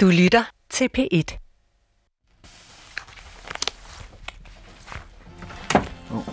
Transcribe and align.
Du 0.00 0.06
lytter 0.06 0.44
til 0.70 0.88
P1. 0.98 1.38
Oh. 6.12 6.24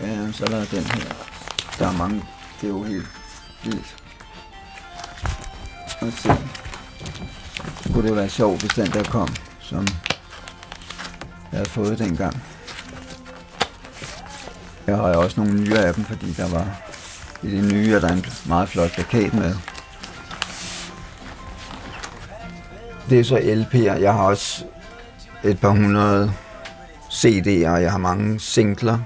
Ja, 0.00 0.32
så 0.32 0.44
er 0.44 0.48
der 0.48 0.64
den 0.64 0.84
her. 0.84 1.14
Der 1.78 1.88
er 1.88 1.92
mange. 1.92 2.24
Det 2.60 2.66
er 2.66 2.68
jo 2.68 2.82
helt 2.82 3.06
vildt. 3.64 3.96
Og 6.00 6.12
se. 6.12 6.28
Kunne 7.92 8.08
det 8.08 8.16
være 8.16 8.28
sjovt, 8.28 8.60
hvis 8.60 8.72
den 8.72 8.86
der 8.86 9.04
kom, 9.04 9.28
som 9.60 9.86
jeg 11.52 11.58
havde 11.58 11.70
fået 11.70 11.98
dengang. 11.98 12.42
Jeg 14.86 14.96
har 14.96 15.02
også 15.02 15.40
nogle 15.40 15.60
nye 15.60 15.78
af 15.78 15.94
dem, 15.94 16.04
fordi 16.04 16.32
der 16.32 16.48
var 16.48 16.82
i 17.42 17.50
det 17.50 17.72
nye, 17.72 17.94
er 17.94 18.00
der 18.00 18.08
en 18.08 18.24
meget 18.46 18.68
flot 18.68 18.90
plakat 18.90 19.34
med. 19.34 19.54
Det 23.10 23.20
er 23.20 23.24
så 23.24 23.36
LP'er. 23.36 24.00
Jeg 24.00 24.12
har 24.12 24.22
også 24.22 24.64
et 25.44 25.60
par 25.60 25.70
hundrede 25.70 26.32
CD'er, 27.10 27.70
jeg 27.76 27.90
har 27.90 27.98
mange 27.98 28.40
singler, 28.40 28.98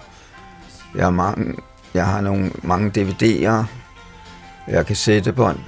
jeg 0.95 1.05
har 1.05 1.11
mange, 1.11 1.55
jeg 1.95 2.07
har 2.07 2.21
nogle, 2.21 2.51
mange 2.63 2.91
DVD'er, 3.01 3.65
jeg 4.69 4.87
kan 4.87 4.97
sætte 4.97 5.33
bånd. 5.33 5.59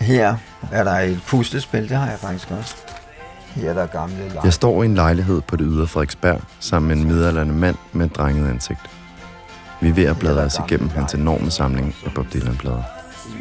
Her 0.00 0.36
er 0.72 0.84
der 0.84 0.92
et 0.98 1.20
puslespil, 1.26 1.88
det 1.88 1.96
har 1.96 2.06
jeg 2.10 2.18
faktisk 2.18 2.50
også. 2.50 2.76
Her 3.46 3.70
er 3.70 3.74
der 3.74 3.86
gamle 3.86 4.28
lag. 4.28 4.44
Jeg 4.44 4.52
står 4.52 4.82
i 4.82 4.86
en 4.86 4.94
lejlighed 4.94 5.40
på 5.40 5.56
det 5.56 5.66
ydre 5.70 5.86
Frederiksberg 5.86 6.40
sammen 6.60 6.88
med 6.88 6.96
en 6.96 7.12
midaldrende 7.12 7.54
mand 7.54 7.76
med 7.92 8.06
et 8.06 8.16
drenget 8.16 8.48
ansigt. 8.50 8.80
Vi 9.80 9.88
er 9.88 9.92
ved 9.92 10.04
at 10.04 10.18
bladre 10.18 10.42
os 10.42 10.58
igennem 10.68 10.88
hans 10.88 11.14
enorme 11.14 11.50
samling 11.50 11.94
af 12.06 12.12
Bob 12.14 12.26
Dylan-plader. 12.32 12.82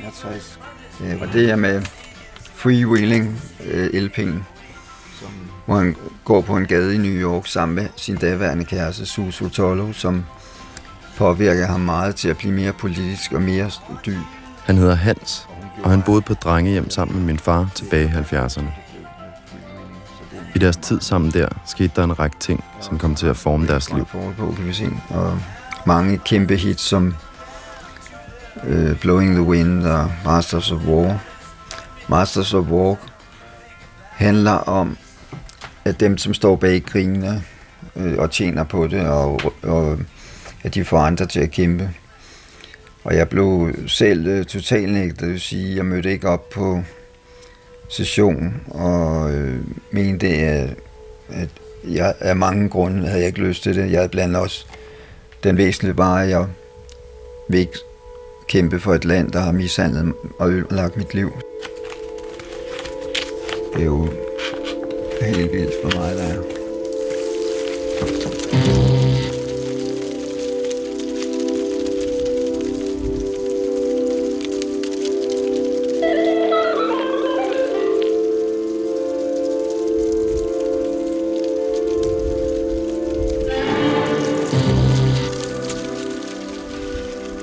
61. 0.04 0.60
Øh, 1.04 1.22
Og 1.22 1.28
det 1.34 1.52
er 1.52 1.56
med 1.56 1.82
Freewheeling 2.60 3.42
øh, 3.66 3.88
LP'en, 3.88 4.44
hvor 5.66 5.76
han 5.78 5.96
går 6.24 6.42
på 6.42 6.58
en 6.58 6.66
gade 6.66 6.96
i 6.96 6.98
New 6.98 7.12
York 7.12 7.48
sammen 7.48 7.76
med 7.76 7.88
sin 7.96 8.16
daværende 8.16 8.66
kæreste 8.66 9.06
Susu 9.06 9.50
Tolo, 9.50 9.94
som 9.94 10.26
påvirker 11.18 11.68
ham 11.68 11.80
meget 11.80 12.16
til 12.16 12.30
at 12.30 12.38
blive 12.38 12.54
mere 12.54 12.74
politisk 12.74 13.32
og 13.32 13.42
mere 13.42 13.72
dyb. 14.06 14.18
Han 14.64 14.78
hedder 14.78 14.96
Hans, 14.96 15.48
og 15.84 15.90
han 15.90 16.02
boede 16.02 16.22
på 16.22 16.34
drengehjem 16.34 16.90
sammen 16.90 17.18
med 17.18 17.26
min 17.26 17.40
far 17.40 17.70
tilbage 17.76 18.06
i 18.06 18.36
70'erne. 18.36 18.70
I 20.56 20.60
deres 20.60 20.78
tid 20.78 21.02
sammen 21.02 21.32
der 21.32 21.48
skete 21.66 21.92
der 21.96 22.04
en 22.04 22.20
række 22.20 22.38
ting, 22.40 22.64
som 22.82 22.98
kom 22.98 23.16
til 23.16 23.28
at 23.28 23.38
forme 23.38 23.68
deres 23.68 23.94
liv. 23.94 24.06
forhold 24.06 24.36
på, 24.36 24.54
kan 24.58 24.68
vi 24.68 24.74
se. 24.74 24.90
Og 25.10 25.40
mange 25.86 26.18
kæmpe 26.18 26.56
hits 26.56 26.84
som 26.84 27.16
øh, 28.64 29.00
Blowing 29.00 29.34
the 29.36 29.44
Wind 29.44 29.84
og 29.86 30.12
Masters 30.26 30.72
of 30.72 30.80
War. 30.88 31.20
Masters 32.10 32.54
of 32.54 32.66
War 32.66 32.98
handler 34.10 34.52
om, 34.52 34.98
at 35.86 36.00
dem, 36.00 36.18
som 36.18 36.34
står 36.34 36.56
bag 36.56 36.84
grinene 36.84 37.44
øh, 37.96 38.18
og 38.18 38.32
tjener 38.32 38.64
på 38.64 38.88
det, 38.88 39.08
og, 39.08 39.42
og 39.64 39.98
at 40.64 40.76
de 40.76 40.86
får 40.86 40.98
andre 40.98 41.26
til 41.26 41.40
at 41.40 41.52
kæmpe. 41.52 41.90
Og 43.04 43.16
jeg 43.16 43.30
blev 43.30 43.74
selv 43.88 44.28
øh, 44.28 44.46
totalt 44.46 44.94
nægtet, 44.94 45.20
det 45.20 45.30
vil 45.30 45.42
sige, 45.42 45.76
jeg 45.76 45.86
mødte 45.86 46.12
ikke 46.12 46.30
op 46.30 46.50
på 46.50 46.82
session, 47.90 48.62
og 48.68 49.32
øh, 49.32 49.62
mente, 49.92 50.28
at, 50.28 50.70
at 51.30 51.50
jeg 51.84 52.14
af 52.20 52.36
mange 52.36 52.70
grunde 52.70 53.08
havde 53.08 53.20
jeg 53.20 53.28
ikke 53.28 53.40
lyst 53.40 53.64
til 53.64 53.76
det. 53.76 53.92
Jeg 53.92 54.00
havde 54.00 54.10
blandt 54.10 54.36
også 54.36 54.66
den 55.44 55.58
væsentlige 55.58 55.98
var, 55.98 56.16
at 56.16 56.30
jeg 56.30 56.46
vil 57.50 57.60
ikke 57.60 57.78
kæmpe 58.48 58.80
for 58.80 58.94
et 58.94 59.06
land, 59.06 59.32
der 59.32 59.40
har 59.40 59.52
mishandlet 59.52 60.14
og 60.40 60.52
ødelagt 60.52 60.98
mit 60.98 61.14
liv. 61.14 61.32
Det 63.80 63.86
er 63.86 63.92
jo 63.92 64.08
helt 65.22 65.52
vildt 65.52 65.74
for 65.82 66.00
mig, 66.00 66.16
der 66.16 66.24
er. 66.24 66.44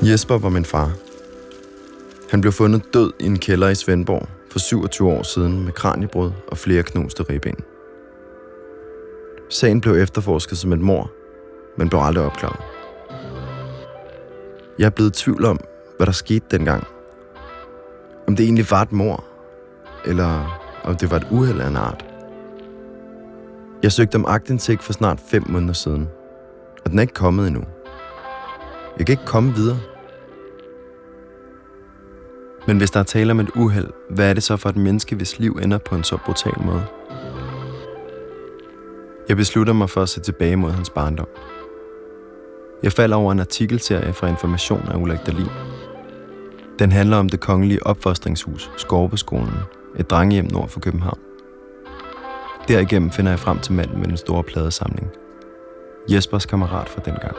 Jesper 0.03 0.39
var 0.39 0.49
min 0.49 0.65
far. 0.65 0.93
Han 2.31 2.41
blev 2.41 2.53
fundet 2.53 2.83
død 2.95 3.13
i 3.21 3.27
en 3.27 3.39
kælder 3.39 3.69
i 3.69 3.75
Svendborg 3.75 4.36
for 4.57 4.61
27 4.61 5.09
år 5.09 5.23
siden 5.23 5.65
med 5.65 5.73
kranjebrud 5.73 6.31
og 6.49 6.59
flere 6.59 6.83
knuste 6.83 7.23
ribben. 7.23 7.57
Sagen 9.51 9.81
blev 9.81 9.95
efterforsket 9.95 10.59
som 10.59 10.73
et 10.73 10.81
mor, 10.81 11.11
men 11.79 11.89
blev 11.89 12.01
aldrig 12.01 12.25
opklaret. 12.25 12.61
Jeg 14.79 14.87
er 14.87 14.91
blevet 14.91 15.21
i 15.21 15.23
tvivl 15.23 15.45
om, 15.45 15.61
hvad 15.97 16.07
der 16.07 16.13
skete 16.13 16.45
dengang. 16.51 16.87
Om 18.29 18.37
det 18.37 18.45
egentlig 18.45 18.71
var 18.71 18.83
et 18.83 18.93
mor, 18.93 19.25
eller 20.07 20.61
om 20.85 20.97
det 20.97 21.11
var 21.11 21.17
et 21.17 21.27
uheld 21.31 21.61
af 21.61 21.69
en 21.69 21.77
art. 21.77 22.05
Jeg 23.83 23.93
søgte 23.93 24.17
om 24.17 24.25
agtindsigt 24.29 24.83
for 24.83 24.93
snart 24.93 25.21
5 25.31 25.45
måneder 25.49 25.75
siden, 25.75 26.09
og 26.85 26.91
den 26.91 26.99
er 26.99 27.03
ikke 27.03 27.15
kommet 27.15 27.47
endnu. 27.47 27.63
Jeg 28.99 29.07
kan 29.07 29.13
ikke 29.13 29.27
komme 29.27 29.55
videre. 29.55 29.79
Men 32.67 32.77
hvis 32.77 32.91
der 32.91 33.01
er 33.01 33.05
tale 33.05 33.31
om 33.31 33.41
et 33.41 33.51
uheld, 33.55 33.89
hvad 34.11 34.31
er 34.31 34.35
det 34.35 34.43
så 34.43 34.57
for 34.57 34.69
et 34.69 34.77
menneske, 34.77 35.17
hvis 35.17 35.39
liv 35.39 35.59
ender 35.63 35.79
på 35.79 35.95
en 35.95 36.05
så 36.05 36.19
brutal 36.27 36.63
måde? 36.65 36.87
Jeg 39.29 39.37
beslutter 39.37 39.73
mig 39.73 39.91
for 39.91 40.03
at 40.03 40.09
se 40.09 40.21
tilbage 40.21 40.57
mod 40.57 40.71
hans 40.71 40.91
barndom. 40.91 41.29
Jeg 42.83 42.93
falder 42.93 43.17
over 43.17 43.33
en 43.33 43.41
artikelserie 43.41 44.13
fra 44.13 44.29
Information 44.29 44.89
af 44.89 44.97
Ulrik 44.97 45.27
Dahlin. 45.27 45.47
Den 46.79 46.93
handler 46.93 47.17
om 47.17 47.29
det 47.29 47.41
kongelige 47.41 47.87
opfostringshus, 47.87 48.71
Skorpeskolen, 48.77 49.59
et 49.99 50.11
drengehjem 50.11 50.45
nord 50.45 50.69
for 50.69 50.81
København. 50.81 51.19
Derigennem 52.69 53.11
finder 53.11 53.33
jeg 53.33 53.39
frem 53.39 53.59
til 53.59 53.73
manden 53.73 53.99
med 53.99 54.09
den 54.09 54.17
store 54.17 54.43
pladesamling. 54.43 55.11
Jespers 56.09 56.47
kammerat 56.47 56.89
fra 56.89 57.03
dengang. 57.05 57.37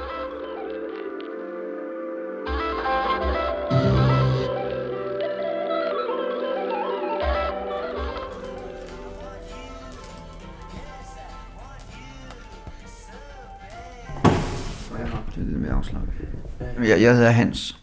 Jeg, 16.87 17.01
jeg 17.01 17.15
hedder 17.15 17.31
Hans, 17.31 17.77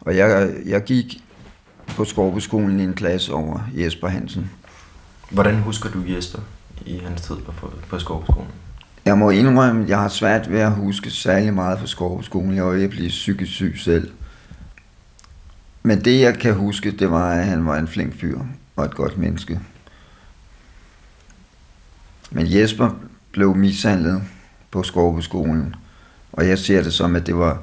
og 0.00 0.16
jeg, 0.16 0.54
jeg 0.66 0.84
gik 0.84 1.24
på 1.86 2.04
Skorpeskolen 2.04 2.80
i 2.80 2.84
en 2.84 2.94
klasse 2.94 3.32
over 3.32 3.60
Jesper 3.74 4.08
Hansen. 4.08 4.50
Hvordan 5.30 5.56
husker 5.56 5.90
du 5.90 6.02
Jesper 6.06 6.38
i 6.86 6.98
hans 6.98 7.20
tid 7.20 7.36
på, 7.36 7.72
på 7.88 7.98
Skovskolen? 7.98 8.48
Jeg 9.04 9.18
må 9.18 9.30
indrømme, 9.30 9.82
at 9.82 9.88
jeg 9.88 9.98
har 9.98 10.08
svært 10.08 10.52
ved 10.52 10.60
at 10.60 10.72
huske 10.72 11.10
særlig 11.10 11.54
meget 11.54 11.78
fra 11.78 11.86
Skorpeskolen. 11.86 12.54
Jeg 12.54 12.64
var 12.64 12.70
ved 12.70 12.84
at 12.84 12.90
blive 12.90 13.08
psykisk 13.08 13.52
syg 13.52 13.74
selv. 13.78 14.10
Men 15.82 16.04
det, 16.04 16.20
jeg 16.20 16.38
kan 16.38 16.54
huske, 16.54 16.90
det 16.90 17.10
var, 17.10 17.32
at 17.32 17.44
han 17.44 17.66
var 17.66 17.76
en 17.76 17.88
flink 17.88 18.20
fyr 18.20 18.40
og 18.76 18.84
et 18.84 18.94
godt 18.94 19.18
menneske. 19.18 19.60
Men 22.30 22.52
Jesper 22.52 22.90
blev 23.32 23.56
mishandlet 23.56 24.22
på 24.70 24.82
Skorpeskolen, 24.82 25.74
og 26.32 26.48
jeg 26.48 26.58
ser 26.58 26.82
det 26.82 26.92
som, 26.92 27.16
at 27.16 27.26
det 27.26 27.36
var 27.36 27.62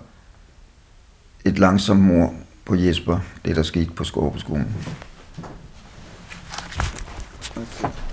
et 1.46 1.60
langsomt 1.60 2.02
mor 2.02 2.34
på 2.66 2.76
Jesper, 2.76 3.20
det 3.46 3.56
der 3.56 3.64
skete 3.64 3.92
på 3.92 4.04
Skorpeskolen. 4.04 4.76
Okay. 7.56 8.05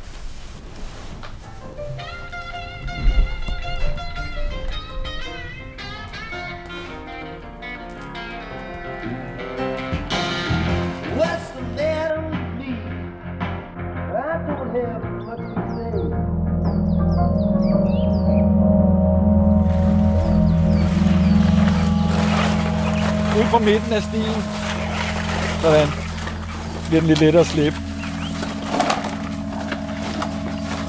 Lidt 27.07 27.21
lettere 27.21 27.41
at 27.41 27.47
slippe. 27.47 27.79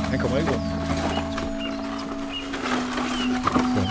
Han 0.09 0.19
kommer 0.19 0.37
ikke. 0.37 0.51
Sådan. 3.75 3.89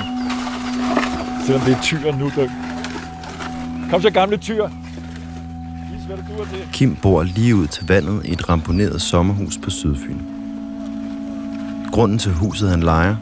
Selvom 1.46 1.62
det 1.62 1.74
er 1.74 1.82
tyren 1.82 2.18
nu, 2.18 2.30
der... 2.36 2.48
Kom 3.90 4.02
så, 4.02 4.10
gamle 4.10 4.36
tyr. 4.36 4.68
Vis 5.92 6.04
hvad 6.06 6.16
det 6.16 6.24
duer 6.28 6.44
til. 6.44 6.68
Kim 6.72 6.96
bor 6.96 7.22
lige 7.22 7.56
ud 7.56 7.66
til 7.66 7.88
vandet 7.88 8.26
i 8.26 8.32
et 8.32 8.48
ramponeret 8.48 9.02
sommerhus 9.02 9.58
på 9.58 9.70
Sydfyn. 9.70 10.18
Grunden 11.92 12.18
til 12.18 12.32
huset, 12.32 12.70
han 12.70 12.80
lejer, 12.80 13.16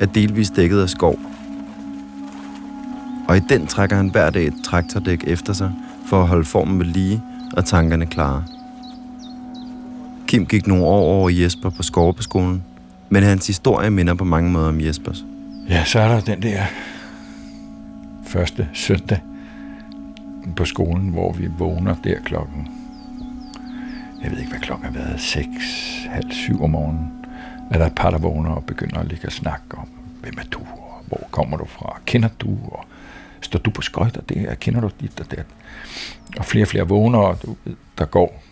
er 0.00 0.06
delvis 0.06 0.50
dækket 0.50 0.82
af 0.82 0.88
skov. 0.88 1.18
Og 3.28 3.36
i 3.36 3.40
den 3.40 3.66
trækker 3.66 3.96
han 3.96 4.08
hver 4.08 4.30
dag 4.30 4.46
et 4.46 4.54
traktordæk 4.64 5.24
efter 5.26 5.52
sig 5.52 5.72
for 6.06 6.22
at 6.22 6.28
holde 6.28 6.44
formen 6.44 6.78
ved 6.78 6.86
lige 6.86 7.22
og 7.56 7.64
tankerne 7.64 8.06
klare. 8.06 8.44
Kim 10.26 10.46
gik 10.46 10.66
nogle 10.66 10.84
år 10.84 11.02
over 11.02 11.30
Jesper 11.30 11.70
på 11.70 11.82
Skorpeskolen, 11.82 12.64
men 13.08 13.22
hans 13.22 13.46
historie 13.46 13.90
minder 13.90 14.14
på 14.14 14.24
mange 14.24 14.50
måder 14.50 14.68
om 14.68 14.80
Jespers. 14.80 15.24
Ja, 15.68 15.84
så 15.84 16.00
er 16.00 16.08
der 16.08 16.20
den 16.20 16.42
der 16.42 16.62
første 18.26 18.68
søndag 18.72 19.20
på 20.56 20.64
skolen, 20.64 21.08
hvor 21.08 21.32
vi 21.32 21.48
vågner 21.58 21.94
der 22.04 22.20
klokken, 22.24 22.68
jeg 24.22 24.30
ved 24.30 24.38
ikke, 24.38 24.50
hvad 24.50 24.60
klokken 24.60 24.86
har 24.86 24.92
været, 24.92 25.20
6, 25.20 25.46
halv 26.10 26.30
syv 26.30 26.62
om 26.62 26.70
morgenen, 26.70 27.12
er 27.70 27.78
der 27.78 27.86
et 27.86 27.94
par, 27.94 28.10
der 28.10 28.18
vågner 28.18 28.50
og 28.50 28.64
begynder 28.64 28.98
at 28.98 29.06
ligge 29.06 29.26
og 29.26 29.32
snakke 29.32 29.78
om, 29.78 29.88
hvem 30.22 30.34
er 30.38 30.48
du, 30.50 30.58
og 30.58 31.02
hvor 31.06 31.28
kommer 31.30 31.56
du 31.56 31.64
fra, 31.64 32.00
kender 32.06 32.28
du, 32.40 32.48
og 32.72 32.84
står 33.44 33.58
du 33.58 33.70
på 33.70 33.82
skøjter 33.82 34.20
der, 34.20 34.54
kender 34.54 34.80
du 34.80 34.90
dit 35.00 35.20
og 35.20 35.30
dat. 35.30 35.46
Og 36.36 36.44
flere 36.44 36.64
og 36.64 36.68
flere 36.68 36.88
vågner, 36.88 37.18
og 37.18 37.42
du 37.42 37.56
der 37.98 38.04
går 38.04 38.42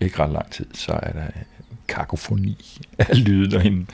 ikke 0.00 0.18
ret 0.18 0.30
lang 0.30 0.50
tid, 0.50 0.66
så 0.74 0.92
er 1.02 1.12
der 1.12 1.26
kakofoni 1.88 2.80
af 2.98 3.24
lyde 3.24 3.50
derinde. 3.50 3.86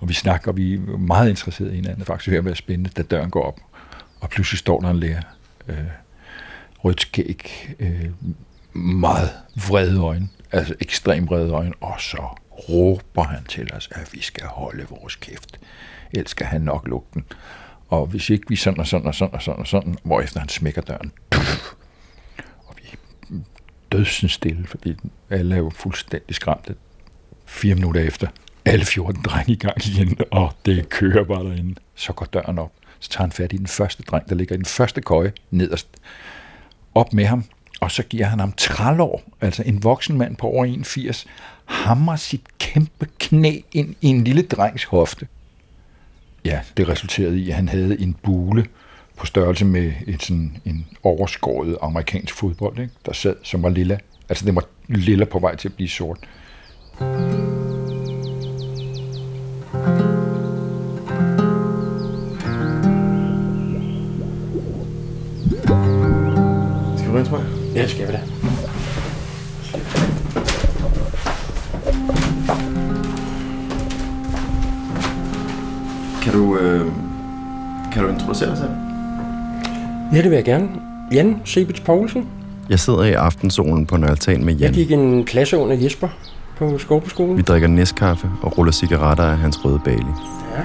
Og 0.00 0.08
vi 0.08 0.14
snakker, 0.14 0.50
og 0.50 0.56
vi 0.56 0.74
er 0.74 0.98
meget 0.98 1.30
interesserede 1.30 1.72
i 1.72 1.76
hinanden. 1.76 2.04
Faktisk 2.04 2.30
hører 2.30 2.42
være 2.42 2.56
spændende, 2.56 2.90
da 2.90 3.02
døren 3.02 3.30
går 3.30 3.42
op. 3.42 3.60
Og 4.20 4.30
pludselig 4.30 4.58
står 4.58 4.80
der 4.80 4.90
en 4.90 5.00
lærer. 5.00 5.22
Øh, 5.68 5.76
rødt 6.78 7.00
skæg. 7.00 7.74
Øh, 7.78 8.10
meget 8.72 9.30
vrede 9.68 10.00
øjne. 10.00 10.28
Altså 10.52 10.74
ekstremt 10.80 11.30
vrede 11.30 11.50
øjne. 11.50 11.72
Og 11.80 12.00
så 12.00 12.28
råber 12.68 13.22
han 13.22 13.44
til 13.44 13.72
os, 13.74 13.88
at 13.92 14.08
vi 14.12 14.22
skal 14.22 14.46
holde 14.46 14.86
vores 14.90 15.16
kæft. 15.16 15.60
Ellers 16.12 16.30
skal 16.30 16.46
han 16.46 16.60
nok 16.60 16.88
lukke 16.88 17.06
den. 17.14 17.24
Og 17.88 18.06
hvis 18.06 18.30
ikke 18.30 18.48
vi 18.48 18.56
sådan 18.56 18.80
og 18.80 18.86
sådan 18.86 19.06
og 19.06 19.14
sådan 19.14 19.34
og 19.34 19.42
sådan 19.42 19.60
og 19.60 19.66
sådan, 19.66 19.96
hvorefter 20.02 20.40
han 20.40 20.48
smækker 20.48 20.82
døren. 20.82 21.12
Og 22.66 22.74
vi 22.76 22.82
er 22.92 23.36
dødsens 23.92 24.32
stille, 24.32 24.66
fordi 24.66 24.94
alle 25.30 25.54
er 25.54 25.58
jo 25.58 25.70
fuldstændig 25.70 26.34
skræmte. 26.36 26.74
Fire 27.46 27.74
minutter 27.74 28.00
efter, 28.00 28.28
alle 28.64 28.84
14 28.84 29.22
drenge 29.22 29.52
i 29.52 29.56
gang 29.56 29.86
igen, 29.86 30.18
og 30.30 30.52
det 30.66 30.88
kører 30.88 31.24
bare 31.24 31.44
derinde. 31.44 31.74
Så 31.94 32.12
går 32.12 32.26
døren 32.26 32.58
op. 32.58 32.72
Så 33.00 33.10
tager 33.10 33.22
han 33.22 33.32
fat 33.32 33.52
i 33.52 33.56
den 33.56 33.66
første 33.66 34.02
dreng, 34.02 34.28
der 34.28 34.34
ligger 34.34 34.54
i 34.54 34.58
den 34.58 34.64
første 34.64 35.00
køje 35.00 35.32
nederst. 35.50 35.88
Op 36.94 37.12
med 37.12 37.24
ham, 37.24 37.44
og 37.80 37.90
så 37.90 38.02
giver 38.02 38.26
han 38.26 38.40
ham 38.40 38.52
trælår, 38.52 39.22
altså 39.40 39.62
en 39.66 39.82
voksen 39.82 40.18
mand 40.18 40.36
på 40.36 40.46
over 40.46 40.64
81, 40.64 41.26
hammer 41.64 42.16
sit 42.16 42.58
kæmpe 42.58 43.08
knæ 43.18 43.60
ind 43.72 43.94
i 44.00 44.06
en 44.06 44.24
lille 44.24 44.42
drengs 44.42 44.84
hofte. 44.84 45.26
Ja, 46.44 46.60
det 46.76 46.88
resulterede 46.88 47.38
i, 47.38 47.48
at 47.48 47.56
han 47.56 47.68
havde 47.68 48.00
en 48.00 48.16
bule 48.22 48.66
på 49.16 49.26
størrelse 49.26 49.64
med 49.64 49.92
et 50.06 50.22
sådan, 50.22 50.56
en 50.64 50.86
overskåret 51.02 51.76
amerikansk 51.82 52.34
fodbold, 52.34 52.78
ikke? 52.78 52.92
der 53.06 53.12
sad, 53.12 53.36
som 53.42 53.62
var 53.62 53.68
lilla. 53.68 53.98
Altså, 54.28 54.46
det 54.46 54.54
var 54.54 54.64
lilla 54.88 55.24
på 55.24 55.38
vej 55.38 55.56
til 55.56 55.68
at 55.68 55.74
blive 55.74 55.88
sort. 55.88 56.18
Mm. 57.00 57.33
Du 78.40 78.44
introducere 78.44 78.50
dig 78.50 78.58
selv? 78.58 78.70
Ja, 80.12 80.22
det 80.22 80.30
vil 80.30 80.36
jeg 80.36 80.44
gerne. 80.44 80.68
Jan 81.12 81.40
Sebits 81.44 81.80
Poulsen. 81.80 82.28
Jeg 82.68 82.80
sidder 82.80 83.02
i 83.04 83.12
aftensolen 83.12 83.86
på 83.86 83.94
en 83.94 84.04
altan 84.04 84.44
med 84.44 84.52
Jeg 84.54 84.60
Jan. 84.60 84.72
gik 84.72 84.90
en 84.92 85.24
klasse 85.24 85.58
under 85.58 85.76
Jesper 85.76 86.08
på 86.56 86.78
Skorpeskolen. 86.78 87.36
Vi 87.36 87.42
drikker 87.42 87.68
næstkaffe 87.68 88.30
og 88.42 88.58
ruller 88.58 88.72
cigaretter 88.72 89.24
af 89.24 89.38
hans 89.38 89.64
røde 89.64 89.80
bali. 89.84 89.96
Ja. 90.56 90.62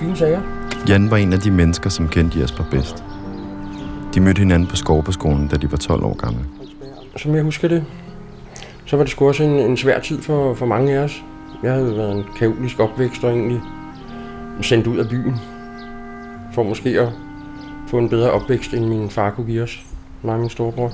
Fine 0.00 0.16
sager. 0.16 0.40
Jan 0.88 1.10
var 1.10 1.16
en 1.16 1.32
af 1.32 1.38
de 1.40 1.50
mennesker, 1.50 1.90
som 1.90 2.08
kendte 2.08 2.40
Jesper 2.40 2.64
bedst. 2.70 3.04
De 4.14 4.20
mødte 4.20 4.38
hinanden 4.38 4.68
på 4.68 4.76
Skorpeskolen, 4.76 5.48
da 5.48 5.56
de 5.56 5.70
var 5.70 5.76
12 5.76 6.04
år 6.04 6.14
gamle. 6.16 6.40
Som 7.16 7.34
jeg 7.34 7.42
husker 7.42 7.68
det, 7.68 7.84
så 8.86 8.96
var 8.96 9.04
det 9.04 9.10
sgu 9.10 9.28
også 9.28 9.42
en, 9.42 9.50
en 9.50 9.76
svær 9.76 10.00
tid 10.00 10.22
for, 10.22 10.54
for 10.54 10.66
mange 10.66 10.92
af 10.94 10.98
os. 10.98 11.22
Jeg 11.62 11.72
havde 11.72 11.96
været 11.96 12.16
en 12.16 12.24
kaotisk 12.38 12.80
opvækst 12.80 13.24
og 13.24 13.30
egentlig 13.30 13.60
sendt 14.60 14.86
ud 14.86 14.98
af 14.98 15.08
byen. 15.08 15.34
For 16.54 16.62
måske 16.62 17.00
at 17.00 17.08
få 17.88 17.98
en 17.98 18.08
bedre 18.08 18.30
opvækst, 18.30 18.74
end 18.74 18.84
min 18.84 19.10
far 19.10 19.30
kunne 19.30 19.46
give 19.46 19.62
os. 19.62 19.80
Mig 20.22 20.34
og 20.34 20.40
min 20.40 20.50
storebror. 20.50 20.92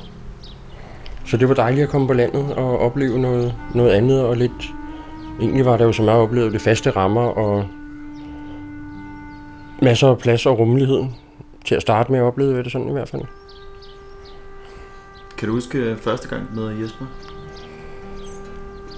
Så 1.27 1.37
det 1.37 1.49
var 1.49 1.55
dejligt 1.55 1.85
at 1.85 1.89
komme 1.89 2.07
på 2.07 2.13
landet 2.13 2.55
og 2.55 2.79
opleve 2.79 3.19
noget, 3.19 3.55
noget 3.75 3.91
andet 3.91 4.25
og 4.25 4.37
lidt... 4.37 4.73
Egentlig 5.41 5.65
var 5.65 5.77
det 5.77 5.85
jo, 5.85 5.93
som 5.93 6.05
jeg 6.05 6.15
oplevede, 6.15 6.53
det 6.53 6.61
faste 6.61 6.91
rammer 6.91 7.21
og 7.21 7.65
masser 9.83 10.09
af 10.09 10.19
plads 10.19 10.47
og 10.47 10.59
rummelighed. 10.59 11.05
Til 11.65 11.75
at 11.75 11.83
starte 11.83 12.13
med 12.13 12.19
at 12.21 12.25
opleve 12.25 12.63
det 12.63 12.73
sådan 12.73 12.89
i 12.89 12.93
hvert 12.93 13.09
fald. 13.09 13.23
Kan 15.39 15.49
du 15.49 15.55
huske 15.55 15.97
første 15.97 16.29
gang, 16.29 16.43
du 16.49 16.61
mødte 16.61 16.83
Jesper? 16.83 17.05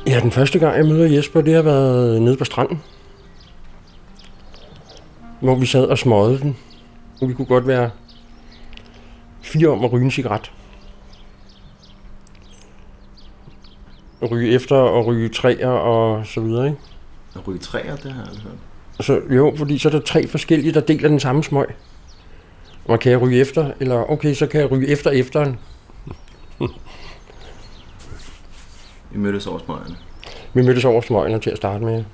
Ja, 0.07 0.21
den 0.21 0.31
første 0.31 0.59
gang, 0.59 0.77
jeg 0.77 0.87
møder 0.87 1.17
Jesper, 1.17 1.41
det 1.41 1.55
har 1.55 1.63
været 1.63 2.23
nede 2.23 2.37
på 2.37 2.45
stranden. 2.45 2.83
Hvor 5.43 5.55
vi 5.55 5.67
sad 5.67 5.85
og 5.85 5.99
smøgede 5.99 6.39
den. 6.39 6.57
Vi 7.21 7.35
kunne 7.35 7.47
godt 7.47 7.67
være 7.67 7.91
fire 9.41 9.69
om 9.69 9.85
at 9.85 9.93
ryge 9.93 10.05
en 10.05 10.11
cigaret. 10.11 10.53
Ryge 14.31 14.53
efter 14.53 14.77
og 14.77 15.07
ryge 15.07 15.29
træer 15.29 15.69
og 15.69 16.27
så 16.27 16.41
videre, 16.41 16.67
ikke? 16.67 16.79
At 17.35 17.49
ryge 17.49 17.59
træer, 17.59 17.97
det 17.97 18.13
har 18.13 18.21
jeg 18.21 18.29
aldrig 18.29 18.43
hørt. 18.43 19.07
Så, 19.07 19.21
jo, 19.31 19.55
fordi 19.57 19.79
så 19.79 19.89
er 19.89 19.93
der 19.93 20.01
tre 20.01 20.27
forskellige, 20.27 20.75
der 20.75 20.81
deler 20.81 21.09
den 21.09 21.21
samme 21.21 21.45
smøg. 21.45 21.67
Og 22.85 23.01
kan 23.01 23.13
jeg 23.13 23.21
ryge 23.21 23.41
efter, 23.41 23.71
eller 23.81 24.11
okay, 24.11 24.35
så 24.35 24.47
kan 24.47 24.61
jeg 24.61 24.71
ryge 24.71 24.89
efter 24.89 25.11
efteren. 25.11 25.59
Vi 29.11 29.19
mødtes 29.19 29.47
over 29.47 29.59
smøgerne. 29.59 29.97
Vi 30.55 30.63
mødtes 30.63 30.85
over 30.85 31.01
smøgene 31.01 31.39
til 31.39 31.51
at 31.51 31.57
starte 31.57 31.85
med. 31.85 32.05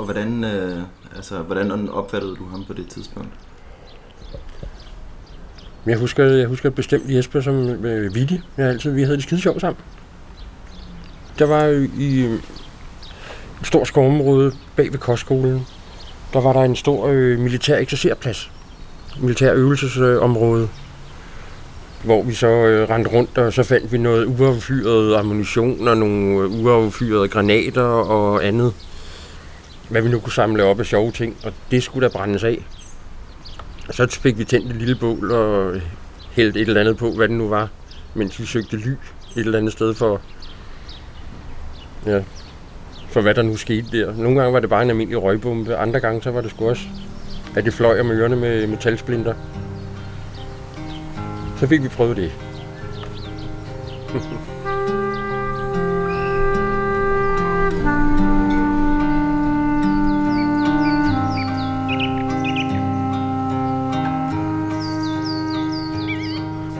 Og 0.00 0.06
hvordan, 0.06 0.44
øh, 0.44 0.82
altså, 1.16 1.38
hvordan 1.38 1.88
opfattede 1.88 2.36
du 2.36 2.44
ham 2.50 2.64
på 2.64 2.72
det 2.72 2.88
tidspunkt? 2.88 3.28
Jeg 5.86 5.98
husker, 5.98 6.24
jeg 6.24 6.46
husker 6.46 6.70
bestemt 6.70 7.04
Jesper 7.08 7.40
som 7.40 7.54
øh, 7.84 8.14
vittig. 8.14 8.42
Jeg 8.56 8.68
altid, 8.68 8.90
vi 8.90 9.02
havde 9.02 9.16
det 9.16 9.22
skide 9.22 9.40
sjovt 9.40 9.60
sammen. 9.60 9.82
Der 11.38 11.44
var 11.46 11.64
i 11.98 12.20
øh, 12.20 12.34
et 13.60 13.66
stort 13.66 13.88
skovområde 13.88 14.52
bag 14.76 14.92
ved 14.92 14.98
kostskolen, 14.98 15.66
der 16.32 16.40
var 16.40 16.52
der 16.52 16.60
en 16.60 16.76
stor 16.76 17.06
øh, 17.06 17.38
militær 17.38 17.78
eksercerplads. 17.78 18.50
Militær 19.20 19.54
øvelsesområde. 19.54 20.68
Hvor 22.04 22.22
vi 22.22 22.34
så 22.34 22.46
øh, 22.46 22.90
rendte 22.90 23.10
rundt, 23.10 23.38
og 23.38 23.52
så 23.52 23.62
fandt 23.62 23.92
vi 23.92 23.98
noget 23.98 24.26
uaffyret 24.26 25.16
ammunition 25.16 25.88
og 25.88 25.96
nogle 25.96 26.40
øh, 26.40 26.64
uaffyrede 26.64 27.28
granater 27.28 27.82
og 27.82 28.46
andet. 28.46 28.74
Hvad 29.90 30.02
vi 30.02 30.08
nu 30.08 30.20
kunne 30.20 30.32
samle 30.32 30.64
op 30.64 30.80
af 30.80 30.86
sjove 30.86 31.12
ting, 31.12 31.36
og 31.44 31.52
det 31.70 31.82
skulle 31.82 32.08
der 32.08 32.12
brændes 32.12 32.44
af. 32.44 32.64
Og 33.88 33.94
så 33.94 34.20
fik 34.20 34.38
vi 34.38 34.44
tændt 34.44 34.70
et 34.70 34.76
lille 34.76 34.94
bål 34.94 35.32
og 35.32 35.80
hældt 36.32 36.56
et 36.56 36.68
eller 36.68 36.80
andet 36.80 36.96
på, 36.96 37.10
hvad 37.10 37.28
det 37.28 37.36
nu 37.36 37.48
var, 37.48 37.68
mens 38.14 38.40
vi 38.40 38.46
søgte 38.46 38.76
ly 38.76 38.88
et 38.90 38.96
eller 39.36 39.58
andet 39.58 39.72
sted 39.72 39.94
for, 39.94 40.20
ja, 42.06 42.22
for 43.08 43.20
hvad 43.20 43.34
der 43.34 43.42
nu 43.42 43.56
skete 43.56 43.98
der. 43.98 44.14
Nogle 44.14 44.40
gange 44.40 44.52
var 44.52 44.60
det 44.60 44.68
bare 44.68 44.82
en 44.82 44.90
almindelig 44.90 45.22
røgbombe, 45.22 45.76
andre 45.76 46.00
gange 46.00 46.22
så 46.22 46.30
var 46.30 46.40
det 46.40 46.50
sgu 46.50 46.68
også, 46.68 46.82
at 47.56 47.64
det 47.64 47.74
fløj 47.74 48.00
om 48.00 48.10
ørerne 48.10 48.36
med 48.36 48.66
metalsplinter. 48.66 49.34
Så 51.56 51.66
fik 51.66 51.82
vi 51.82 51.88
prøvet 51.88 52.16
det. 52.16 52.32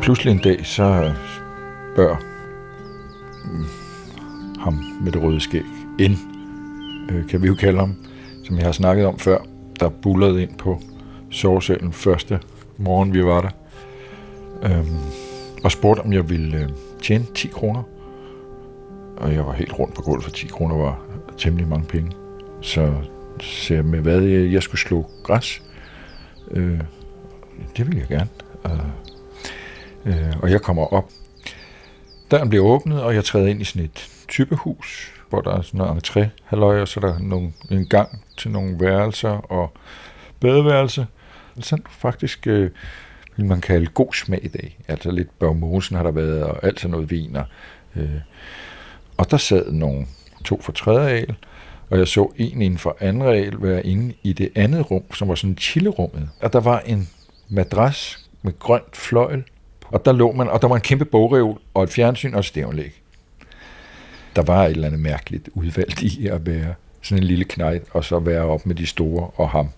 Pludselig 0.02 0.32
en 0.32 0.38
dag, 0.38 0.66
så 0.66 1.12
spørger 1.94 2.16
ham 4.60 4.74
med 5.02 5.12
det 5.12 5.22
røde 5.22 5.40
skæg, 5.40 5.62
N, 6.00 6.12
øh, 7.10 7.28
kan 7.28 7.42
vi 7.42 7.46
jo 7.46 7.54
kalde 7.54 7.78
ham, 7.78 7.94
som 8.44 8.56
jeg 8.56 8.64
har 8.64 8.72
snakket 8.72 9.06
om 9.06 9.18
før, 9.18 9.38
der 9.80 9.88
bullerede 9.88 10.42
ind 10.42 10.58
på 10.58 10.80
sovesalen 11.30 11.92
første 11.92 12.40
morgen, 12.76 13.14
vi 13.14 13.24
var 13.24 13.40
der. 13.40 13.50
øhm, 14.62 14.96
og 15.64 15.72
spurgte, 15.72 16.00
om 16.00 16.12
jeg 16.12 16.30
ville 16.30 16.58
øh, 16.58 16.68
tjene 17.02 17.24
10 17.34 17.48
kroner. 17.48 17.82
Og 19.16 19.34
jeg 19.34 19.46
var 19.46 19.52
helt 19.52 19.78
rundt 19.78 19.94
på 19.94 20.02
gulvet, 20.02 20.24
for 20.24 20.30
10 20.30 20.46
kroner 20.46 20.76
var 20.76 21.00
temmelig 21.38 21.68
mange 21.68 21.86
penge. 21.86 22.12
Så 22.60 22.92
sagde 23.40 23.82
jeg 23.82 23.90
med, 23.90 24.00
hvad 24.00 24.20
jeg, 24.20 24.52
jeg 24.52 24.62
skulle 24.62 24.80
slå 24.80 25.06
græs. 25.24 25.62
Øh, 26.50 26.80
det 27.76 27.86
ville 27.86 28.00
jeg 28.00 28.08
gerne. 28.08 28.28
Øh, 28.66 29.09
øh, 30.06 30.34
og 30.42 30.50
jeg 30.50 30.62
kommer 30.62 30.92
op. 30.92 31.10
Døren 32.30 32.48
bliver 32.48 32.64
åbnet, 32.64 33.02
og 33.02 33.14
jeg 33.14 33.24
træder 33.24 33.46
ind 33.46 33.60
i 33.60 33.64
sådan 33.64 33.84
et 33.84 34.08
typehus, 34.28 35.12
hvor 35.28 35.40
der 35.40 35.56
er 35.56 35.62
sådan 35.62 35.78
noget 35.78 36.08
entré, 36.08 36.26
halløj, 36.44 36.80
og 36.80 36.88
så 36.88 37.00
er 37.00 37.06
der 37.06 37.18
nogle, 37.18 37.52
en 37.70 37.86
gang 37.86 38.24
til 38.36 38.50
nogle 38.50 38.80
værelser 38.80 39.30
og 39.30 39.72
badeværelse. 40.40 41.06
Sådan 41.60 41.84
faktisk 41.90 42.46
øh, 42.46 42.70
vil 43.36 43.46
man 43.46 43.60
kalde 43.60 43.86
god 43.86 44.12
smag 44.12 44.44
i 44.44 44.48
dag. 44.48 44.78
Altså 44.88 45.10
lidt 45.10 45.38
Børgmosen 45.38 45.96
har 45.96 46.02
der 46.02 46.10
været, 46.10 46.42
og 46.42 46.64
alt 46.64 46.80
sådan 46.80 46.90
noget 46.90 47.10
viner. 47.10 47.44
Øh, 47.96 48.20
og 49.16 49.30
der 49.30 49.36
sad 49.36 49.72
nogle 49.72 50.06
to 50.44 50.60
for 50.60 50.72
tredje 50.72 51.10
al, 51.10 51.34
og 51.90 51.98
jeg 51.98 52.08
så 52.08 52.32
en 52.36 52.62
inden 52.62 52.78
for 52.78 52.96
anden 53.00 53.24
regel 53.24 53.62
være 53.62 53.86
inde 53.86 54.14
i 54.22 54.32
det 54.32 54.52
andet 54.54 54.90
rum, 54.90 55.14
som 55.14 55.28
var 55.28 55.34
sådan 55.34 55.58
chillerummet. 55.58 56.28
Og 56.42 56.52
der 56.52 56.60
var 56.60 56.80
en 56.80 57.08
madras 57.48 58.28
med 58.42 58.58
grønt 58.58 58.96
fløjl, 58.96 59.44
og 59.90 60.04
der 60.04 60.12
lå 60.12 60.32
man, 60.32 60.48
og 60.48 60.62
der 60.62 60.68
var 60.68 60.76
en 60.76 60.82
kæmpe 60.82 61.04
bogreol, 61.04 61.58
og 61.74 61.82
et 61.82 61.90
fjernsyn 61.90 62.34
og 62.34 62.38
et 62.38 62.44
stævnlæg. 62.44 63.02
Der 64.36 64.42
var 64.42 64.64
et 64.64 64.70
eller 64.70 64.86
andet 64.86 65.00
mærkeligt 65.00 65.48
udvalgt 65.54 66.02
i 66.02 66.26
at 66.26 66.46
være 66.46 66.74
sådan 67.02 67.22
en 67.22 67.26
lille 67.26 67.44
knægt, 67.44 67.84
og 67.90 68.04
så 68.04 68.18
være 68.18 68.42
op 68.42 68.66
med 68.66 68.74
de 68.74 68.86
store 68.86 69.30
og 69.36 69.50
ham, 69.50 69.68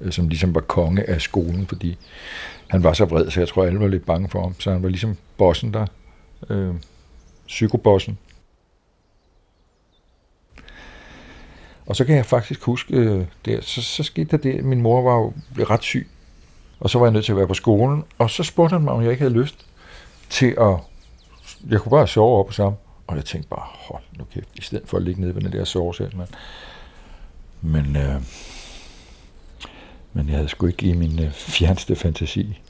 øh, 0.00 0.12
som 0.12 0.28
ligesom 0.28 0.54
var 0.54 0.60
konge 0.60 1.10
af 1.10 1.20
skolen, 1.20 1.66
fordi 1.66 1.98
han 2.66 2.82
var 2.82 2.92
så 2.92 3.04
vred, 3.04 3.30
så 3.30 3.40
jeg 3.40 3.48
tror, 3.48 3.64
alle 3.64 3.80
var 3.80 3.88
lidt 3.88 4.06
bange 4.06 4.28
for 4.28 4.42
ham. 4.42 4.60
Så 4.60 4.72
han 4.72 4.82
var 4.82 4.88
ligesom 4.88 5.16
bossen 5.36 5.74
der, 5.74 5.86
øh, 6.50 6.74
psykobossen. 7.46 8.18
Og 11.86 11.96
så 11.96 12.04
kan 12.04 12.16
jeg 12.16 12.26
faktisk 12.26 12.62
huske, 12.62 12.94
øh, 12.94 13.24
det, 13.44 13.64
så, 13.64 13.82
så 13.82 14.02
skete 14.02 14.30
der 14.30 14.36
det, 14.36 14.64
min 14.64 14.82
mor 14.82 15.02
var 15.02 15.14
jo 15.14 15.32
ret 15.70 15.82
syg, 15.82 16.08
og 16.80 16.90
så 16.90 16.98
var 16.98 17.06
jeg 17.06 17.12
nødt 17.12 17.24
til 17.24 17.32
at 17.32 17.38
være 17.38 17.46
på 17.46 17.54
skolen, 17.54 18.04
og 18.18 18.30
så 18.30 18.42
spurgte 18.42 18.72
han 18.72 18.82
mig, 18.82 18.92
om 18.92 19.02
jeg 19.02 19.10
ikke 19.10 19.22
havde 19.22 19.34
lyst 19.34 19.66
til 20.28 20.56
at, 20.60 20.76
jeg 21.70 21.80
kunne 21.80 21.90
bare 21.90 22.08
sove 22.08 22.38
op 22.38 22.52
sammen, 22.52 22.78
og 23.06 23.16
jeg 23.16 23.24
tænkte 23.24 23.48
bare, 23.48 23.66
hold 23.66 24.02
nu 24.18 24.24
kæft, 24.24 24.48
i 24.54 24.62
stedet 24.62 24.88
for 24.88 24.96
at 24.96 25.02
ligge 25.02 25.20
nede 25.20 25.34
ved 25.34 25.42
den 25.42 25.52
der 25.52 25.64
sovesal, 25.64 26.16
mand. 26.16 26.28
Men, 27.62 27.96
øh, 27.96 28.22
men 30.12 30.28
jeg 30.28 30.36
havde 30.36 30.48
sgu 30.48 30.66
ikke 30.66 30.86
i 30.86 30.92
min 30.92 31.22
øh, 31.22 31.32
fjerneste 31.32 31.96
fantasi, 31.96 32.60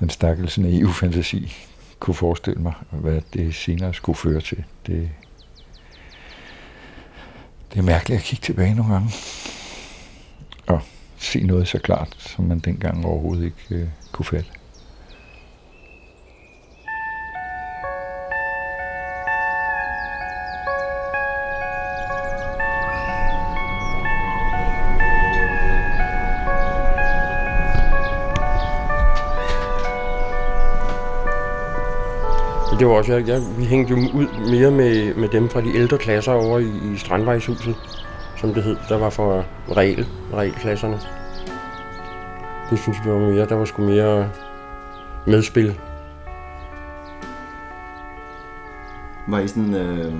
den 0.00 0.10
stakkels 0.10 0.58
eu 0.58 0.92
fantasi 0.92 1.56
kunne 2.00 2.14
forestille 2.14 2.62
mig, 2.62 2.72
hvad 2.90 3.20
det 3.32 3.54
senere 3.54 3.94
skulle 3.94 4.16
føre 4.16 4.40
til. 4.40 4.64
Det, 4.86 5.10
det 7.72 7.78
er 7.78 7.82
mærkeligt 7.82 8.18
at 8.18 8.24
kigge 8.24 8.42
tilbage 8.42 8.74
nogle 8.74 8.92
gange. 8.92 9.10
Og 10.66 10.80
se 11.16 11.46
noget 11.46 11.68
så 11.68 11.78
klart, 11.78 12.16
som 12.18 12.44
man 12.44 12.58
dengang 12.58 13.06
overhovedet 13.06 13.44
ikke 13.44 13.82
øh, 13.82 13.88
kunne 14.12 14.24
fatte. 14.24 14.50
Det 32.78 32.86
var 32.86 32.94
også, 32.94 33.12
jeg, 33.12 33.28
jeg, 33.28 33.42
vi 33.58 33.64
hængte 33.64 33.90
jo 33.90 33.96
ud 33.96 34.50
mere 34.50 34.70
med, 34.70 35.14
med 35.14 35.28
dem 35.28 35.48
fra 35.48 35.60
de 35.60 35.76
ældre 35.76 35.98
klasser 35.98 36.32
over 36.32 36.58
i, 36.58 36.94
i 36.94 36.96
Strandvejshuset, 36.96 37.76
som 38.44 38.54
det 38.54 38.62
hed. 38.62 38.76
Der 38.88 38.98
var 38.98 39.10
for 39.10 39.44
regel, 39.70 40.06
regelklasserne. 40.32 40.98
Det 42.70 42.78
synes 42.78 42.98
vi 43.04 43.10
var 43.10 43.18
mere, 43.18 43.48
der 43.48 43.54
var 43.54 43.64
sgu 43.64 43.82
mere 43.82 44.30
medspil. 45.26 45.80
Var 49.28 49.38
I 49.38 49.48
sådan, 49.48 49.74
øh, 49.74 50.14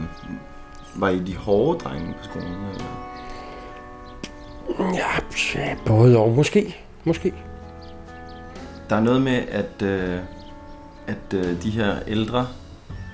var 0.94 1.08
I 1.08 1.18
de 1.18 1.36
hårde 1.36 1.78
drenge 1.78 2.14
på 2.18 2.24
skolen? 2.24 2.48
Eller? 2.48 2.84
Ja, 4.78 5.60
ja, 5.60 5.76
både 5.86 6.18
og. 6.18 6.30
Måske. 6.30 6.76
Måske. 7.04 7.34
Der 8.90 8.96
er 8.96 9.00
noget 9.00 9.22
med, 9.22 9.42
at, 9.48 9.82
øh, 9.82 10.18
at 11.06 11.34
øh, 11.34 11.62
de 11.62 11.70
her 11.70 11.96
ældre 12.06 12.46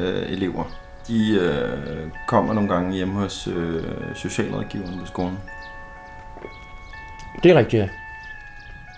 øh, 0.00 0.33
elever, 0.33 0.64
de 1.11 1.33
øh, 1.33 2.11
kommer 2.26 2.55
nogle 2.55 2.75
gange 2.75 2.93
hjem 2.93 3.11
hos 3.11 3.47
øh, 3.47 3.85
socialrådgiveren 4.14 4.99
på 5.00 5.07
skolen. 5.07 5.38
Det 7.43 7.50
er 7.50 7.59
rigtigt, 7.59 7.83
ja. 7.83 7.88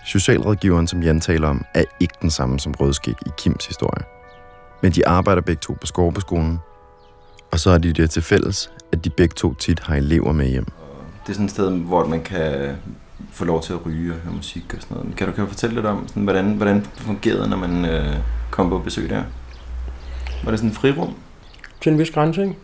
Socialrådgiveren, 0.05 0.87
som 0.87 1.03
Jan 1.03 1.21
taler 1.21 1.47
om, 1.47 1.65
er 1.73 1.83
ikke 1.99 2.13
den 2.21 2.29
samme 2.29 2.59
som 2.59 2.73
Rødskæg 2.79 3.15
i 3.25 3.29
Kims 3.37 3.65
historie. 3.65 4.03
Men 4.81 4.91
de 4.91 5.07
arbejder 5.07 5.41
begge 5.41 5.59
to 5.59 5.77
på 5.81 5.87
Skorpeskolen, 5.87 6.59
og 7.51 7.59
så 7.59 7.69
er 7.69 7.77
de 7.77 7.93
det 7.93 8.09
til 8.09 8.21
fælles, 8.21 8.71
at 8.91 9.05
de 9.05 9.09
begge 9.09 9.33
to 9.33 9.53
tit 9.53 9.79
har 9.79 9.95
elever 9.95 10.31
med 10.31 10.47
hjem. 10.47 10.65
Det 11.23 11.29
er 11.29 11.33
sådan 11.33 11.45
et 11.45 11.51
sted, 11.51 11.71
hvor 11.71 12.07
man 12.07 12.23
kan 12.23 12.75
få 13.31 13.45
lov 13.45 13.63
til 13.63 13.73
at 13.73 13.85
ryge 13.85 14.13
og 14.13 14.19
høre 14.19 14.33
musik 14.33 14.73
og 14.75 14.81
sådan 14.81 14.97
noget. 14.97 15.15
Kan 15.15 15.27
du, 15.27 15.33
kan 15.33 15.43
du 15.43 15.49
fortælle 15.49 15.75
lidt 15.75 15.85
om, 15.85 16.07
sådan, 16.07 16.23
hvordan, 16.23 16.53
hvordan 16.53 16.75
det 16.75 16.89
fungerede, 16.95 17.49
når 17.49 17.57
man 17.57 17.85
øh, 17.85 18.15
kom 18.51 18.69
på 18.69 18.79
besøg 18.79 19.09
der? 19.09 19.23
Var 20.43 20.51
det 20.51 20.59
sådan 20.59 20.69
en 20.69 20.75
frirum? 20.75 21.15
Til 21.83 21.91
en 21.91 21.99
vis 21.99 22.11
grænse, 22.11 22.41
ikke? 22.41 22.55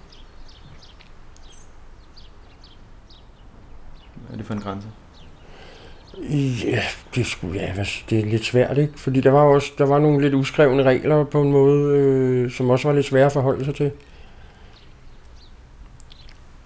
Hvad 4.15 4.33
er 4.33 4.37
det 4.37 4.45
for 4.45 4.53
en 4.53 4.61
grænse? 4.61 4.87
Ja, 6.65 6.81
det, 7.15 7.25
skulle, 7.25 7.59
ja, 7.59 7.85
det 8.09 8.19
er 8.19 8.25
lidt 8.25 8.45
svært, 8.45 8.77
ikke? 8.77 8.93
Fordi 8.95 9.21
der 9.21 9.31
var 9.31 9.41
også 9.41 9.71
der 9.77 9.85
var 9.85 9.99
nogle 9.99 10.21
lidt 10.21 10.33
uskrevne 10.33 10.83
regler 10.83 11.23
på 11.23 11.41
en 11.41 11.51
måde, 11.51 11.97
øh, 11.97 12.51
som 12.51 12.69
også 12.69 12.87
var 12.87 12.95
lidt 12.95 13.05
svære 13.05 13.25
at 13.25 13.31
forholde 13.31 13.65
sig 13.65 13.75
til. 13.75 13.91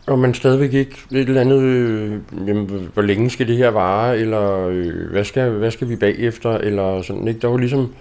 Og 0.07 0.19
man 0.19 0.33
stadigvæk 0.33 0.73
ikke 0.73 0.97
et 1.11 1.19
eller 1.19 1.41
andet, 1.41 1.61
øh, 1.61 2.19
jamen, 2.47 2.89
hvor 2.93 3.01
længe 3.01 3.29
skal 3.29 3.47
det 3.47 3.57
her 3.57 3.69
vare, 3.69 4.17
eller 4.17 4.67
øh, 4.67 5.11
hvad, 5.11 5.23
skal, 5.23 5.49
hvad 5.51 5.71
skal 5.71 5.89
vi 5.89 5.95
bagefter, 5.95 6.51
eller 6.51 7.01
sådan, 7.01 7.27
ikke? 7.27 7.39
Der 7.39 7.47
var 7.47 7.57
ligesom, 7.57 7.93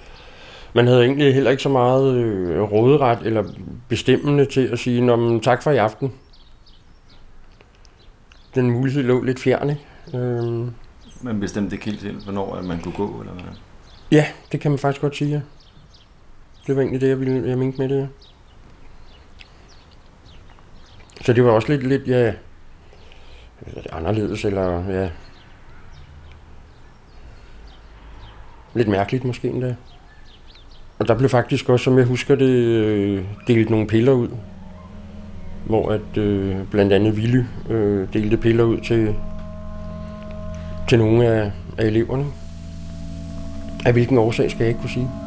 man 0.75 0.87
havde 0.87 1.05
egentlig 1.05 1.35
heller 1.35 1.51
ikke 1.51 1.63
så 1.63 1.69
meget 1.69 2.15
øh, 2.15 2.61
råderet 2.63 3.27
eller 3.27 3.45
bestemmende 3.89 4.45
til 4.45 4.67
at 4.67 4.79
sige, 4.79 5.01
Nå, 5.01 5.41
tak 5.41 5.63
for 5.63 5.71
i 5.71 5.77
aften. 5.77 6.13
Den 8.55 8.71
mulighed 8.71 9.03
lå 9.03 9.23
lidt 9.23 9.41
fjern, 9.41 9.71
ikke? 9.71 10.19
Øh, 10.19 10.69
Man 11.23 11.41
bestemte 11.41 11.75
ikke 11.77 11.85
helt 11.85 12.01
til, 12.01 12.13
hvornår 12.25 12.63
man 12.63 12.81
kunne 12.81 12.95
gå, 12.95 13.21
eller 13.21 13.33
hvad? 13.33 13.45
Ja, 14.11 14.27
det 14.53 14.61
kan 14.61 14.71
man 14.71 14.79
faktisk 14.79 15.01
godt 15.01 15.17
sige, 15.17 15.31
ja. 15.31 15.41
Det 16.67 16.77
var 16.77 16.83
egentlig 16.83 17.01
det, 17.01 17.09
jeg, 17.09 17.21
ville, 17.21 17.49
jeg 17.49 17.59
mente 17.59 17.79
med 17.79 17.89
det, 17.89 18.01
ja. 18.01 18.07
Så 21.21 21.33
det 21.33 21.45
var 21.45 21.51
også 21.51 21.69
lidt, 21.69 21.87
lidt 21.87 22.09
ja, 22.09 22.33
anderledes, 23.93 24.45
eller 24.45 24.91
ja, 24.91 25.11
lidt 28.75 28.89
mærkeligt 28.89 29.25
måske 29.25 29.49
endda. 29.49 29.77
Og 30.99 31.09
der 31.09 31.15
blev 31.15 31.29
faktisk 31.29 31.69
også, 31.69 31.85
som 31.85 31.99
jeg 31.99 32.07
husker 32.07 32.35
det, 32.35 32.49
øh, 32.49 33.25
delt 33.47 33.71
nogle 33.71 33.87
piller 33.87 34.13
ud. 34.13 34.29
Hvor 35.65 35.91
at 35.91 36.17
øh, 36.19 36.57
blandt 36.71 36.93
andet 36.93 37.15
Willy 37.15 37.43
øh, 37.71 38.09
delte 38.13 38.37
piller 38.37 38.65
ud 38.65 38.79
til, 38.79 39.15
til 40.89 40.99
nogle 40.99 41.27
af, 41.27 41.53
af 41.79 41.87
eleverne. 41.87 42.25
Af 43.87 43.93
hvilken 43.93 44.19
årsag 44.19 44.51
skal 44.51 44.61
jeg 44.61 44.69
ikke 44.69 44.81
kunne 44.81 44.91
sige. 44.91 45.22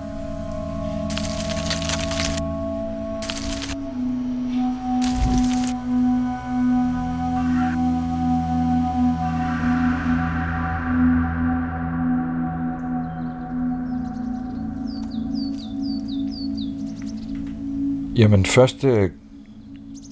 Jamen, 18.17 18.45
første 18.45 19.11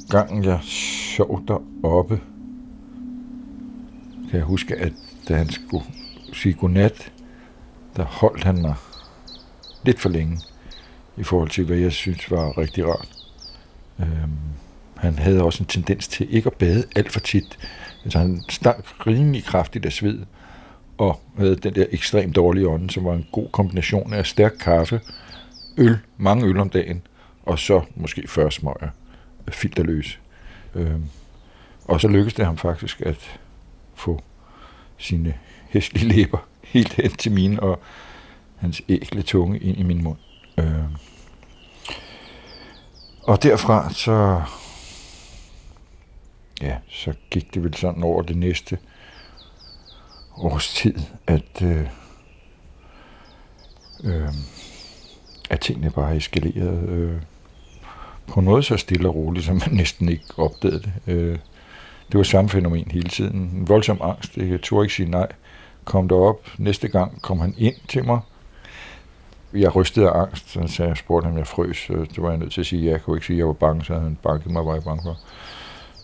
gang 0.10 0.46
jeg 0.46 0.60
sov 1.18 1.42
deroppe, 1.48 2.22
kan 4.30 4.40
jeg 4.40 4.44
huske, 4.44 4.76
at 4.76 4.94
da 5.28 5.36
han 5.36 5.50
skulle 5.50 5.86
sige 6.34 6.54
godnat, 6.54 7.12
der 7.96 8.04
holdt 8.04 8.44
han 8.44 8.62
mig 8.62 8.76
lidt 9.86 10.00
for 10.00 10.10
længe 10.10 10.40
i 11.18 11.24
forhold 11.24 11.50
til, 11.50 11.66
hvad 11.66 11.78
jeg 11.78 11.92
synes 11.92 12.32
var 12.32 12.58
rigtig 12.58 12.88
rart. 12.88 13.08
Øhm, 14.00 14.38
han 14.98 15.20
havde 15.20 15.44
også 15.44 15.64
en 15.64 15.68
tendens 15.68 16.08
til 16.08 16.36
ikke 16.36 16.48
at 16.48 16.58
bade 16.58 16.84
alt 16.96 17.12
for 17.12 17.20
tit. 17.20 17.58
Altså 18.04 18.20
han 18.20 18.42
stank 18.50 19.08
rimelig 19.08 19.44
kraftigt 19.44 19.86
af 19.86 19.92
sved, 19.92 20.20
og 20.98 21.20
havde 21.38 21.56
den 21.56 21.76
der 21.76 21.86
ekstremt 21.92 22.36
dårlige 22.36 22.68
ånde, 22.68 22.90
som 22.90 23.06
var 23.06 23.14
en 23.14 23.28
god 23.32 23.48
kombination 23.52 24.14
af 24.14 24.26
stærk 24.26 24.54
kaffe 24.60 25.02
øl, 25.78 25.98
mange 26.18 26.46
øl 26.46 26.58
om 26.58 26.70
dagen, 26.70 27.02
og 27.44 27.60
så 27.60 27.82
måske 27.96 28.28
40 28.28 28.52
smøger, 28.52 28.90
øh, 29.48 29.54
filterløs. 29.54 30.20
Øh, 30.76 31.00
og 31.86 32.02
så 32.02 32.08
lykkedes 32.08 32.34
det 32.34 32.46
ham 32.46 32.58
faktisk 32.58 33.02
at 33.02 33.40
få 33.96 34.24
sine 34.98 35.34
hæslige 35.70 36.08
læber 36.08 36.48
helt 36.74 36.94
hen 36.94 37.12
til 37.12 37.32
mine, 37.32 37.64
og 37.64 37.80
hans 38.58 38.82
ægle 38.90 39.22
tunge 39.22 39.60
ind 39.60 39.78
i 39.78 39.84
min 39.84 40.04
mund. 40.04 40.18
Øh, 40.58 40.84
og 43.24 43.44
derfra 43.44 43.94
så, 43.94 44.42
ja, 46.62 46.78
så 46.90 47.14
gik 47.30 47.54
det 47.54 47.64
vel 47.64 47.74
sådan 47.74 48.04
over 48.04 48.22
det 48.22 48.38
næste 48.38 48.78
års 50.38 50.74
tid, 50.74 50.96
at, 51.28 51.62
øh, 51.62 51.88
øh, 54.04 54.34
at 55.50 55.60
tingene 55.60 55.92
bare 55.92 56.18
eskalerede 56.18 56.86
øh, 56.88 57.22
på 58.28 58.40
en 58.40 58.46
måde 58.46 58.64
så 58.64 58.78
stille 58.78 59.10
og 59.10 59.16
roligt, 59.16 59.46
som 59.46 59.56
man 59.56 59.78
næsten 59.82 60.10
ikke 60.10 60.26
opdagede 60.38 60.80
det. 60.80 60.94
Øh, 61.08 61.38
det 62.12 62.18
var 62.18 62.24
samme 62.24 62.50
fænomen 62.50 62.92
hele 62.92 63.10
tiden. 63.10 63.38
En 63.38 63.70
voldsom 63.70 63.98
angst. 64.02 64.38
Jeg 64.38 64.62
turde 64.62 64.86
ikke 64.86 64.96
sige 64.96 65.12
nej. 65.12 65.28
Kom 65.84 66.08
derop. 66.08 66.48
Næste 66.58 66.88
gang 66.88 67.22
kom 67.22 67.40
han 67.40 67.54
ind 67.58 67.76
til 67.88 68.06
mig. 68.06 68.20
Jeg 69.54 69.76
rystede 69.76 70.10
af 70.10 70.22
angst, 70.22 70.58
så 70.68 70.84
jeg 70.84 70.98
spurgte 70.98 71.28
ham, 71.28 71.38
jeg 71.38 71.48
frøs. 71.48 71.86
Det 71.88 72.22
var 72.22 72.30
jeg 72.30 72.38
nødt 72.38 72.52
til 72.54 72.62
at 72.62 72.68
sige. 72.68 72.92
Jeg 72.92 73.02
kunne 73.02 73.18
ikke 73.18 73.26
sige, 73.26 73.36
at 73.36 73.40
jeg 73.40 73.48
var 73.48 73.54
bange, 73.54 73.86
så 73.86 73.94
han 73.94 74.18
banket 74.24 74.52
mig, 74.52 74.66
var 74.66 74.74
jeg 74.74 74.84
bange 74.84 75.04
for. 75.04 75.18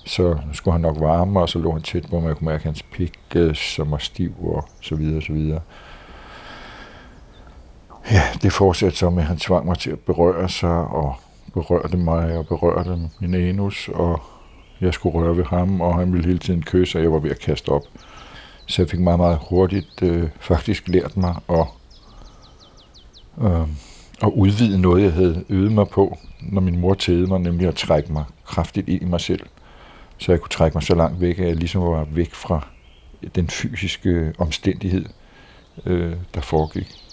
Så 0.05 0.37
skulle 0.53 0.71
han 0.71 0.81
nok 0.81 0.99
varme 0.99 1.31
mig, 1.31 1.41
og 1.41 1.49
så 1.49 1.59
lå 1.59 1.71
han 1.71 1.81
tæt, 1.81 2.05
hvor 2.05 2.19
man 2.19 2.35
kunne 2.35 2.45
mærke 2.45 2.63
hans 2.63 2.83
pik, 2.83 3.19
øh, 3.35 3.55
som 3.55 3.91
var 3.91 3.97
stiv, 3.97 4.33
og 4.41 4.69
så 4.81 4.95
videre, 4.95 5.17
og 5.17 5.23
så 5.23 5.33
videre. 5.33 5.61
Ja, 8.11 8.23
det 8.41 8.53
fortsatte 8.53 8.97
så 8.97 9.09
med, 9.09 9.23
at 9.23 9.27
han 9.27 9.37
tvang 9.37 9.65
mig 9.65 9.77
til 9.77 9.91
at 9.91 9.99
berøre 9.99 10.49
sig, 10.49 10.69
og 10.69 11.15
berørte 11.53 11.97
mig, 11.97 12.37
og 12.37 12.47
berørte 12.47 12.97
min 13.19 13.33
anus, 13.33 13.89
og 13.93 14.21
jeg 14.81 14.93
skulle 14.93 15.15
røre 15.15 15.37
ved 15.37 15.45
ham, 15.45 15.81
og 15.81 15.95
han 15.95 16.13
ville 16.13 16.27
hele 16.27 16.39
tiden 16.39 16.63
kysse, 16.63 16.97
og 16.97 17.03
jeg 17.03 17.11
var 17.11 17.19
ved 17.19 17.31
at 17.31 17.39
kaste 17.39 17.69
op. 17.69 17.83
Så 18.65 18.81
jeg 18.81 18.89
fik 18.89 18.99
meget, 18.99 19.19
meget 19.19 19.39
hurtigt 19.49 20.03
øh, 20.03 20.29
faktisk 20.39 20.87
lært 20.87 21.17
mig 21.17 21.35
at, 21.49 21.65
øh, 23.41 23.67
at 24.21 24.31
udvide 24.35 24.81
noget, 24.81 25.03
jeg 25.03 25.13
havde 25.13 25.45
øvet 25.49 25.71
mig 25.71 25.87
på, 25.87 26.17
når 26.41 26.61
min 26.61 26.79
mor 26.79 26.93
tædede 26.93 27.27
mig, 27.27 27.39
nemlig 27.39 27.67
at 27.67 27.75
trække 27.75 28.13
mig 28.13 28.23
kraftigt 28.45 28.89
ind 28.89 29.01
i 29.01 29.05
mig 29.05 29.21
selv. 29.21 29.45
Så 30.17 30.31
jeg 30.31 30.39
kunne 30.39 30.49
trække 30.49 30.75
mig 30.75 30.83
så 30.83 30.95
langt 30.95 31.21
væk, 31.21 31.39
at 31.39 31.47
jeg 31.47 31.55
ligesom 31.55 31.81
var 31.81 32.07
væk 32.11 32.33
fra 32.33 32.67
den 33.35 33.47
fysiske 33.47 34.33
omstændighed, 34.37 35.05
øh, 35.85 36.15
der 36.33 36.41
foregik. 36.41 37.08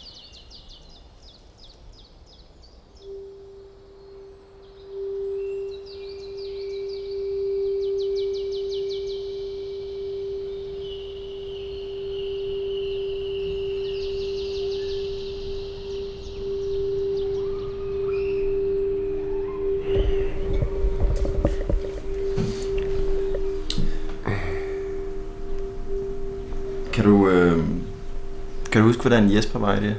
Hvordan 29.09 29.35
Jesper 29.35 29.59
var 29.59 29.77
i 29.77 29.81
det? 29.81 29.97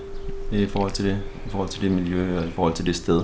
I 0.52 0.68
forhold 0.68 0.92
til 0.92 1.06
det, 1.06 1.18
i 1.46 1.50
forhold 1.50 1.70
til 1.70 1.82
det 1.82 1.92
miljø 1.92 2.38
og 2.40 2.46
i 2.46 2.52
forhold 2.52 2.74
til 2.74 2.86
det 2.86 2.96
sted? 2.96 3.22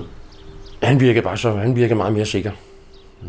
Han 0.82 1.00
virkede 1.00 1.22
bare 1.22 1.36
så, 1.36 1.50
han 1.50 1.76
virkede 1.76 1.94
meget 1.94 2.12
mere 2.12 2.26
sikker. 2.26 2.50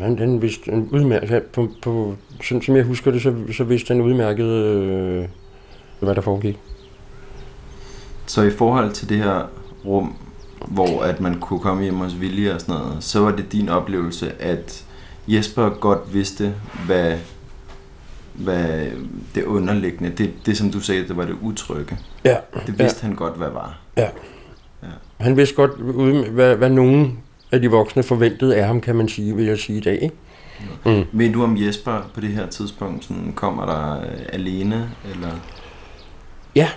Han, 0.00 0.18
han 0.18 0.42
vidste 0.42 0.72
en 0.72 0.88
udmærket, 0.92 1.42
på, 1.42 1.68
på, 1.82 2.16
sådan 2.42 2.62
som 2.62 2.76
jeg 2.76 2.84
husker 2.84 3.10
det, 3.10 3.22
så, 3.22 3.34
så 3.56 3.64
vidste 3.64 3.94
han 3.94 4.00
udmærket, 4.00 4.44
øh, 4.44 5.28
hvad 6.00 6.14
der 6.14 6.20
foregik. 6.20 6.58
Så 8.26 8.42
i 8.42 8.50
forhold 8.50 8.92
til 8.92 9.08
det 9.08 9.16
her 9.16 9.42
rum, 9.84 10.16
hvor 10.66 11.02
at 11.02 11.20
man 11.20 11.40
kunne 11.40 11.60
komme 11.60 11.82
hjem 11.82 11.94
hos 11.94 12.20
Vilje 12.20 12.54
og 12.54 12.60
sådan 12.60 12.74
noget, 12.74 13.04
så 13.04 13.20
var 13.20 13.30
det 13.30 13.52
din 13.52 13.68
oplevelse, 13.68 14.42
at 14.42 14.84
Jesper 15.28 15.68
godt 15.68 16.14
vidste, 16.14 16.54
hvad, 16.86 17.18
hvad 18.38 18.86
det 19.34 19.44
underliggende, 19.44 20.10
det, 20.10 20.32
det 20.46 20.56
som 20.56 20.70
du 20.70 20.80
sagde, 20.80 21.08
det 21.08 21.16
var 21.16 21.24
det 21.24 21.36
utrygge. 21.42 21.98
Ja, 22.24 22.36
Det 22.66 22.78
vidste 22.78 22.98
ja. 23.02 23.06
han 23.06 23.16
godt, 23.16 23.36
hvad 23.36 23.48
var. 23.50 23.78
ja. 23.96 24.08
Ja. 24.82 24.88
Han 25.24 25.36
vidste 25.36 25.54
godt, 25.54 25.80
hvad, 26.30 26.56
hvad 26.56 26.70
nogen 26.70 27.18
af 27.52 27.60
de 27.62 27.70
voksne 27.70 28.02
forventede 28.02 28.56
af 28.56 28.66
ham, 28.66 28.80
kan 28.80 28.96
man 28.96 29.08
sige, 29.08 29.36
vil 29.36 29.44
jeg 29.44 29.58
sige 29.58 29.78
i 29.78 29.80
dag. 29.80 30.02
Ikke? 30.02 30.14
Mm. 31.00 31.04
Ved 31.12 31.32
du 31.32 31.44
om 31.44 31.56
Jesper 31.56 32.10
på 32.14 32.20
det 32.20 32.28
her 32.28 32.46
tidspunkt 32.46 33.04
sådan, 33.04 33.32
kommer 33.36 33.66
der 33.66 34.00
øh, 34.00 34.18
alene, 34.32 34.90
eller 35.14 35.28
Ja, 36.54 36.68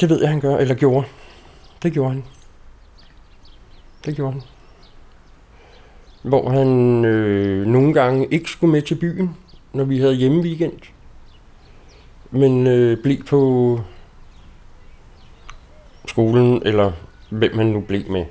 det 0.00 0.08
ved 0.08 0.20
jeg, 0.20 0.28
han 0.30 0.40
gør, 0.40 0.56
eller 0.56 0.74
gjorde. 0.74 1.06
Det 1.82 1.92
gjorde 1.92 2.10
han. 2.12 2.24
Det 4.04 4.16
gjorde 4.16 4.32
han. 4.32 4.42
Hvor 6.22 6.50
han 6.50 7.04
øh, 7.04 7.66
nogle 7.66 7.94
gange 7.94 8.26
ikke 8.30 8.50
skulle 8.50 8.72
med 8.72 8.82
til 8.82 8.94
byen, 8.94 9.36
når 9.72 9.84
vi 9.84 9.98
havde 10.00 10.14
hjemmeweekend. 10.14 10.80
Men 12.30 12.66
øh, 12.66 13.02
blev 13.02 13.24
på 13.24 13.80
skolen, 16.06 16.62
eller 16.64 16.92
hvem 17.30 17.58
han 17.58 17.66
nu 17.66 17.80
blev 17.80 18.10
med. 18.10 18.24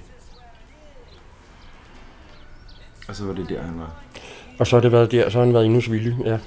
og 3.09 3.15
så 3.15 3.25
var 3.25 3.33
det 3.33 3.49
der, 3.49 3.61
han 3.61 3.79
var. 3.79 3.91
Og 4.59 4.67
så 4.67 4.75
har 4.75 4.81
det 4.81 4.91
været 4.91 5.11
der, 5.11 5.29
så 5.29 5.37
har 5.37 5.45
han 5.45 5.53
været 5.53 5.73
hos 5.73 5.89
Willy, 5.89 6.13
ja. 6.25 6.37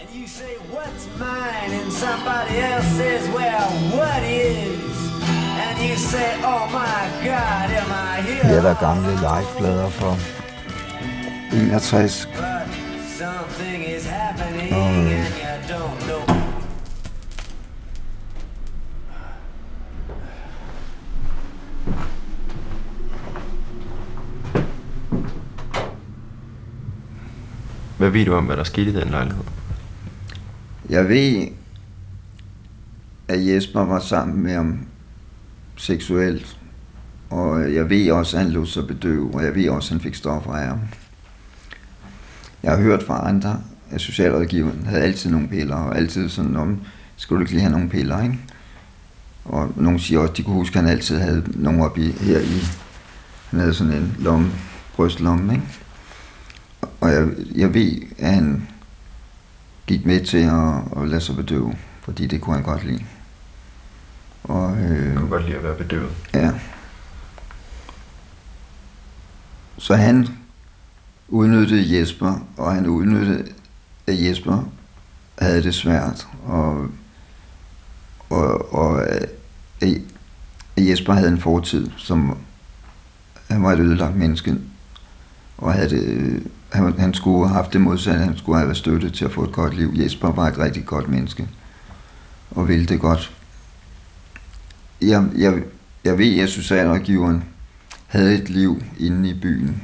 And 0.00 0.08
you 0.14 0.26
say, 0.26 0.54
what's 0.74 1.06
mine? 1.24 1.70
And 1.80 1.92
somebody 2.04 2.56
else 2.70 2.88
says, 3.00 3.24
well, 3.38 3.68
what 3.98 4.22
is? 4.22 4.96
And 5.66 5.76
you 5.88 5.96
say, 6.12 6.30
oh 6.52 6.64
my 6.80 7.00
God, 7.28 7.68
am 7.80 7.90
I 8.08 8.22
here? 8.28 8.48
Det 8.48 8.58
er 8.58 8.62
der 8.62 8.76
gamle 8.86 9.12
liveplader 9.28 9.88
fra 9.88 10.10
61. 11.52 12.26
Og... 12.26 12.58
Hvad 27.98 28.10
ved 28.10 28.24
du 28.24 28.34
om, 28.34 28.44
hvad 28.44 28.56
der 28.56 28.64
skete 28.64 28.90
i 28.90 28.94
den 28.94 29.08
lejlighed? 29.08 29.44
Jeg 30.88 31.08
ved, 31.08 31.48
at 33.28 33.46
Jesper 33.46 33.84
var 33.84 34.00
sammen 34.00 34.42
med 34.42 34.54
ham 34.54 34.78
seksuelt. 35.76 36.58
Og 37.30 37.74
jeg 37.74 37.90
ved 37.90 38.10
også, 38.10 38.36
at 38.36 38.42
han 38.42 38.52
lå 38.52 38.64
sig 38.64 38.86
bedøve, 38.86 39.34
og 39.34 39.44
jeg 39.44 39.54
ved 39.54 39.68
også, 39.68 39.86
at 39.86 39.90
han 39.90 40.00
fik 40.00 40.14
stoffer 40.14 40.52
af 40.52 40.66
ham. 40.66 40.78
Jeg 42.62 42.72
har 42.72 42.78
hørt 42.82 43.02
fra 43.02 43.28
andre, 43.28 43.62
at 43.90 44.00
socialrådgiveren 44.00 44.86
havde 44.86 45.02
altid 45.02 45.30
nogle 45.30 45.48
piller, 45.48 45.76
og 45.76 45.96
altid 45.96 46.28
sådan 46.28 46.56
om, 46.56 46.80
skulle 47.16 47.38
du 47.38 47.42
ikke 47.42 47.52
lige 47.52 47.62
have 47.62 47.72
nogle 47.72 47.88
piller, 47.88 48.22
ikke? 48.22 48.38
Og 49.44 49.72
nogen 49.76 49.98
siger 49.98 50.20
også, 50.20 50.30
at 50.30 50.36
de 50.36 50.42
kunne 50.42 50.54
huske, 50.54 50.78
at 50.78 50.84
han 50.84 50.92
altid 50.92 51.18
havde 51.18 51.44
nogle 51.54 51.84
op 51.84 51.98
i, 51.98 52.10
her 52.10 52.38
i, 52.40 52.60
han 53.50 53.60
havde 53.60 53.74
sådan 53.74 53.92
en 53.92 54.16
lomme, 54.18 54.50
brystlomme, 54.96 55.52
ikke? 55.52 55.66
Og 57.00 57.10
jeg, 57.10 57.28
jeg 57.54 57.74
ved, 57.74 57.92
at 58.18 58.34
han 58.34 58.68
gik 59.86 60.06
med 60.06 60.24
til 60.24 60.38
at, 60.38 61.02
at 61.02 61.08
lade 61.08 61.20
sig 61.20 61.36
bedøve, 61.36 61.74
fordi 62.02 62.26
det 62.26 62.40
kunne 62.40 62.54
han 62.56 62.64
godt 62.64 62.84
lide. 62.84 63.04
Og, 64.44 64.76
øh, 64.78 65.06
Jeg 65.06 65.16
kunne 65.16 65.28
godt 65.30 65.44
lide 65.44 65.56
at 65.56 65.62
være 65.64 65.74
bedøvet. 65.76 66.10
Ja. 66.34 66.50
Så 69.78 69.94
han 69.94 70.28
udnyttede 71.28 71.98
Jesper, 71.98 72.46
og 72.56 72.74
han 72.74 72.86
udnyttede, 72.86 73.44
at 74.06 74.22
Jesper 74.22 74.68
havde 75.38 75.62
det 75.62 75.74
svært, 75.74 76.26
og, 76.44 76.88
og, 78.30 78.74
og 78.74 79.08
at 79.08 79.28
Jesper 80.76 81.12
havde 81.12 81.28
en 81.28 81.40
fortid, 81.40 81.90
som 81.96 82.38
han 83.48 83.62
var 83.62 83.72
et 83.72 83.80
ødelagt 83.80 84.16
menneske, 84.16 84.56
og 85.58 85.72
havde 85.72 85.90
det, 85.90 86.42
han, 86.72 86.98
han 86.98 87.14
skulle 87.14 87.48
have 87.48 87.56
haft 87.56 87.72
det 87.72 87.80
modsatte, 87.80 88.24
han 88.24 88.38
skulle 88.38 88.58
have 88.58 88.68
været 88.68 88.78
støttet 88.78 89.14
til 89.14 89.24
at 89.24 89.32
få 89.32 89.44
et 89.44 89.52
godt 89.52 89.76
liv. 89.76 89.92
Jesper 89.96 90.32
var 90.32 90.48
et 90.48 90.58
rigtig 90.58 90.86
godt 90.86 91.08
menneske, 91.08 91.48
og 92.50 92.68
ville 92.68 92.86
det 92.86 93.00
godt 93.00 93.32
jeg, 95.00 95.24
jeg, 95.36 95.62
jeg 96.04 96.18
ved, 96.18 96.38
at 96.38 96.48
socialrådgiveren 96.48 97.44
havde 98.06 98.42
et 98.42 98.50
liv 98.50 98.82
inde 98.98 99.30
i 99.30 99.40
byen. 99.40 99.82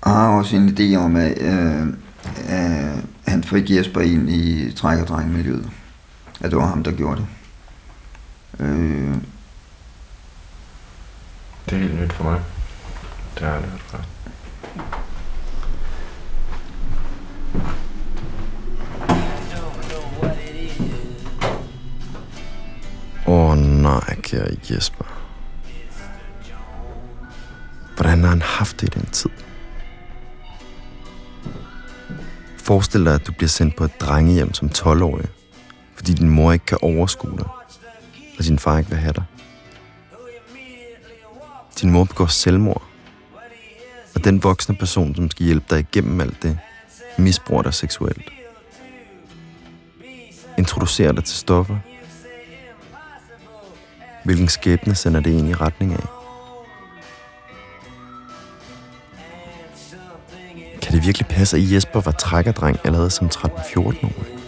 Og 0.00 0.10
har 0.10 0.28
også 0.28 0.56
en 0.56 0.68
idé 0.68 0.96
om, 0.96 1.16
at, 1.16 1.38
øh, 1.40 1.86
at 2.46 2.98
han 3.26 3.44
fik 3.44 3.70
Jesper 3.70 4.00
ind 4.00 4.30
i 4.30 4.72
træk- 4.72 4.98
og 5.00 5.06
drengmiljøet. 5.08 5.70
At 6.40 6.50
det 6.50 6.58
var 6.58 6.66
ham, 6.66 6.82
der 6.82 6.92
gjorde 6.92 7.16
det. 7.20 7.26
Øh, 8.66 9.14
Det 11.70 11.76
er 11.76 11.80
helt 11.82 12.00
nyt 12.00 12.12
for 12.12 12.24
mig. 12.24 12.40
Det 13.34 13.42
har 13.42 13.46
jeg 13.46 13.56
aldrig 13.56 13.70
hørt. 13.92 14.06
Åh 23.26 23.50
oh, 23.50 23.58
nej, 23.58 24.14
kære 24.22 24.56
Jesper. 24.70 25.09
Forestil 32.70 33.04
dig, 33.04 33.14
at 33.14 33.26
du 33.26 33.32
bliver 33.32 33.48
sendt 33.48 33.76
på 33.76 33.84
et 33.84 34.00
drengehjem 34.00 34.54
som 34.54 34.70
12-årig, 34.78 35.28
fordi 35.94 36.12
din 36.12 36.28
mor 36.28 36.52
ikke 36.52 36.64
kan 36.64 36.78
overskue 36.82 37.38
dig, 37.38 37.46
og 38.38 38.44
din 38.44 38.58
far 38.58 38.78
ikke 38.78 38.90
vil 38.90 38.98
have 38.98 39.12
dig. 39.12 39.24
Din 41.80 41.90
mor 41.90 42.04
begår 42.04 42.26
selvmord, 42.26 42.82
og 44.14 44.24
den 44.24 44.42
voksne 44.42 44.76
person, 44.76 45.14
som 45.14 45.30
skal 45.30 45.46
hjælpe 45.46 45.66
dig 45.70 45.78
igennem 45.78 46.20
alt 46.20 46.42
det, 46.42 46.58
misbruger 47.18 47.62
dig 47.62 47.74
seksuelt. 47.74 48.32
Introducerer 50.58 51.12
dig 51.12 51.24
til 51.24 51.36
stoffer. 51.36 51.78
Hvilken 54.24 54.48
skæbne 54.48 54.94
sender 54.94 55.20
det 55.20 55.32
egentlig 55.32 55.52
i 55.52 55.54
retning 55.54 55.92
af? 55.92 56.19
Kan 60.90 60.98
det 60.98 61.06
virkelig 61.06 61.26
passe, 61.26 61.56
at 61.56 61.72
Jesper 61.72 62.00
var 62.00 62.12
trækkerdreng 62.12 62.78
allerede 62.84 63.10
som 63.10 63.26
13-14-årig? 63.26 64.39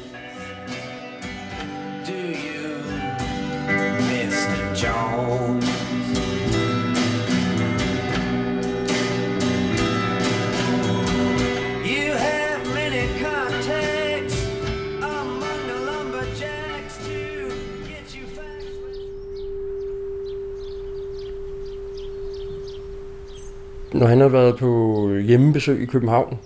Når 24.02 24.08
han 24.08 24.20
har 24.20 24.28
været 24.28 24.56
på 24.56 25.10
hjemmebesøg 25.26 25.82
i 25.82 25.86
København, 25.86 26.38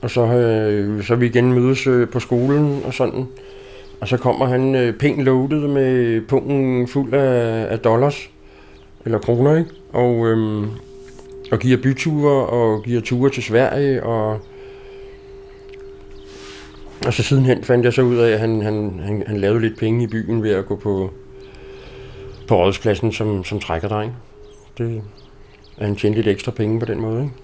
og 0.00 0.10
så, 0.10 0.26
øh, 0.26 1.04
så 1.04 1.14
vi 1.14 1.26
igen 1.26 1.52
mødes 1.52 1.86
øh, 1.86 2.08
på 2.08 2.20
skolen 2.20 2.82
og 2.84 2.94
sådan, 2.94 3.26
og 4.00 4.08
så 4.08 4.16
kommer 4.16 4.46
han 4.46 4.74
øh, 4.74 4.94
pænt 4.98 5.22
loaded 5.22 5.68
med 5.68 6.20
pungen 6.28 6.88
fuld 6.88 7.14
af, 7.14 7.66
af 7.72 7.78
dollars, 7.78 8.30
eller 9.04 9.18
kroner, 9.18 9.56
ikke? 9.56 9.70
Og, 9.92 10.26
øh, 10.26 10.66
og 11.52 11.58
giver 11.58 11.82
byture 11.82 12.46
og 12.46 12.82
giver 12.82 13.00
ture 13.00 13.30
til 13.30 13.42
Sverige, 13.42 14.02
og, 14.02 14.38
og 17.06 17.12
så 17.12 17.22
sidenhen 17.22 17.64
fandt 17.64 17.84
jeg 17.84 17.92
så 17.92 18.02
ud 18.02 18.16
af, 18.16 18.30
at 18.30 18.40
han, 18.40 18.62
han, 18.62 19.00
han, 19.04 19.24
han 19.26 19.40
lavede 19.40 19.60
lidt 19.60 19.78
penge 19.78 20.04
i 20.04 20.06
byen 20.06 20.42
ved 20.42 20.50
at 20.50 20.66
gå 20.66 20.76
på, 20.76 21.10
på 22.48 22.56
rådspladsen 22.56 23.12
som, 23.12 23.44
som 23.44 23.60
trækkerdreng. 23.60 24.12
Det, 24.78 25.02
at 25.80 25.86
han 25.86 25.96
tjente 25.96 26.16
lidt 26.18 26.26
ekstra 26.26 26.50
penge 26.52 26.80
på 26.80 26.86
den 26.86 27.00
måde. 27.00 27.22
Ikke? 27.22 27.34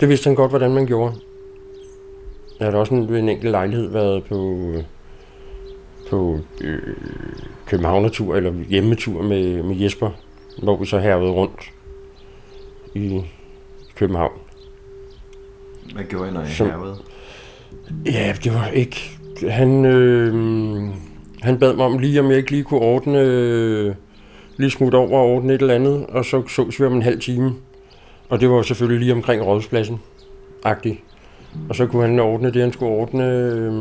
Det 0.00 0.08
vidste 0.08 0.28
han 0.28 0.34
godt, 0.34 0.50
hvordan 0.50 0.70
man 0.74 0.86
gjorde. 0.86 1.14
Jeg 2.58 2.66
har 2.66 2.72
da 2.72 2.78
også 2.78 2.94
en, 2.94 3.08
ved 3.08 3.18
en 3.18 3.28
enkelt 3.28 3.50
lejlighed 3.50 3.88
været 3.88 4.24
på, 4.24 4.72
på 6.10 6.38
øh, 6.60 6.82
Københavnertur, 7.66 8.36
eller 8.36 8.52
hjemmetur 8.68 9.22
med, 9.22 9.62
med 9.62 9.76
Jesper, 9.76 10.10
hvor 10.62 10.76
vi 10.76 10.86
så 10.86 10.98
hervede 10.98 11.30
rundt 11.32 11.72
i 12.94 13.24
København. 13.96 14.32
Hvad 15.94 16.04
gjorde 16.04 16.28
I, 16.28 16.32
når 16.32 16.42
I 16.42 16.48
Som- 16.48 16.66
hervede? 16.70 16.96
Ja, 18.06 18.34
det 18.44 18.54
var 18.54 18.66
ikke... 18.66 19.10
Han, 19.48 19.84
øh, 19.84 20.34
han 21.42 21.58
bad 21.58 21.74
mig 21.74 21.86
om 21.86 21.98
lige, 21.98 22.20
om 22.20 22.30
jeg 22.30 22.36
ikke 22.38 22.50
lige 22.50 22.64
kunne 22.64 22.80
ordne... 22.80 23.18
Øh, 23.20 23.94
lige 24.60 24.70
smutte 24.70 24.96
over 24.96 25.18
og 25.18 25.26
ordne 25.26 25.54
et 25.54 25.60
eller 25.60 25.74
andet, 25.74 26.06
og 26.06 26.24
så 26.24 26.48
sås 26.48 26.80
vi 26.80 26.84
om 26.84 26.94
en 26.94 27.02
halv 27.02 27.20
time. 27.20 27.54
Og 28.28 28.40
det 28.40 28.50
var 28.50 28.62
selvfølgelig 28.62 29.00
lige 29.00 29.12
omkring 29.12 29.46
rådspladsen. 29.46 30.00
Agtigt. 30.64 30.98
Og 31.68 31.74
så 31.74 31.86
kunne 31.86 32.06
han 32.06 32.18
ordne 32.18 32.52
det, 32.52 32.62
han 32.62 32.72
skulle 32.72 32.92
ordne. 32.92 33.24
Øh, 33.24 33.72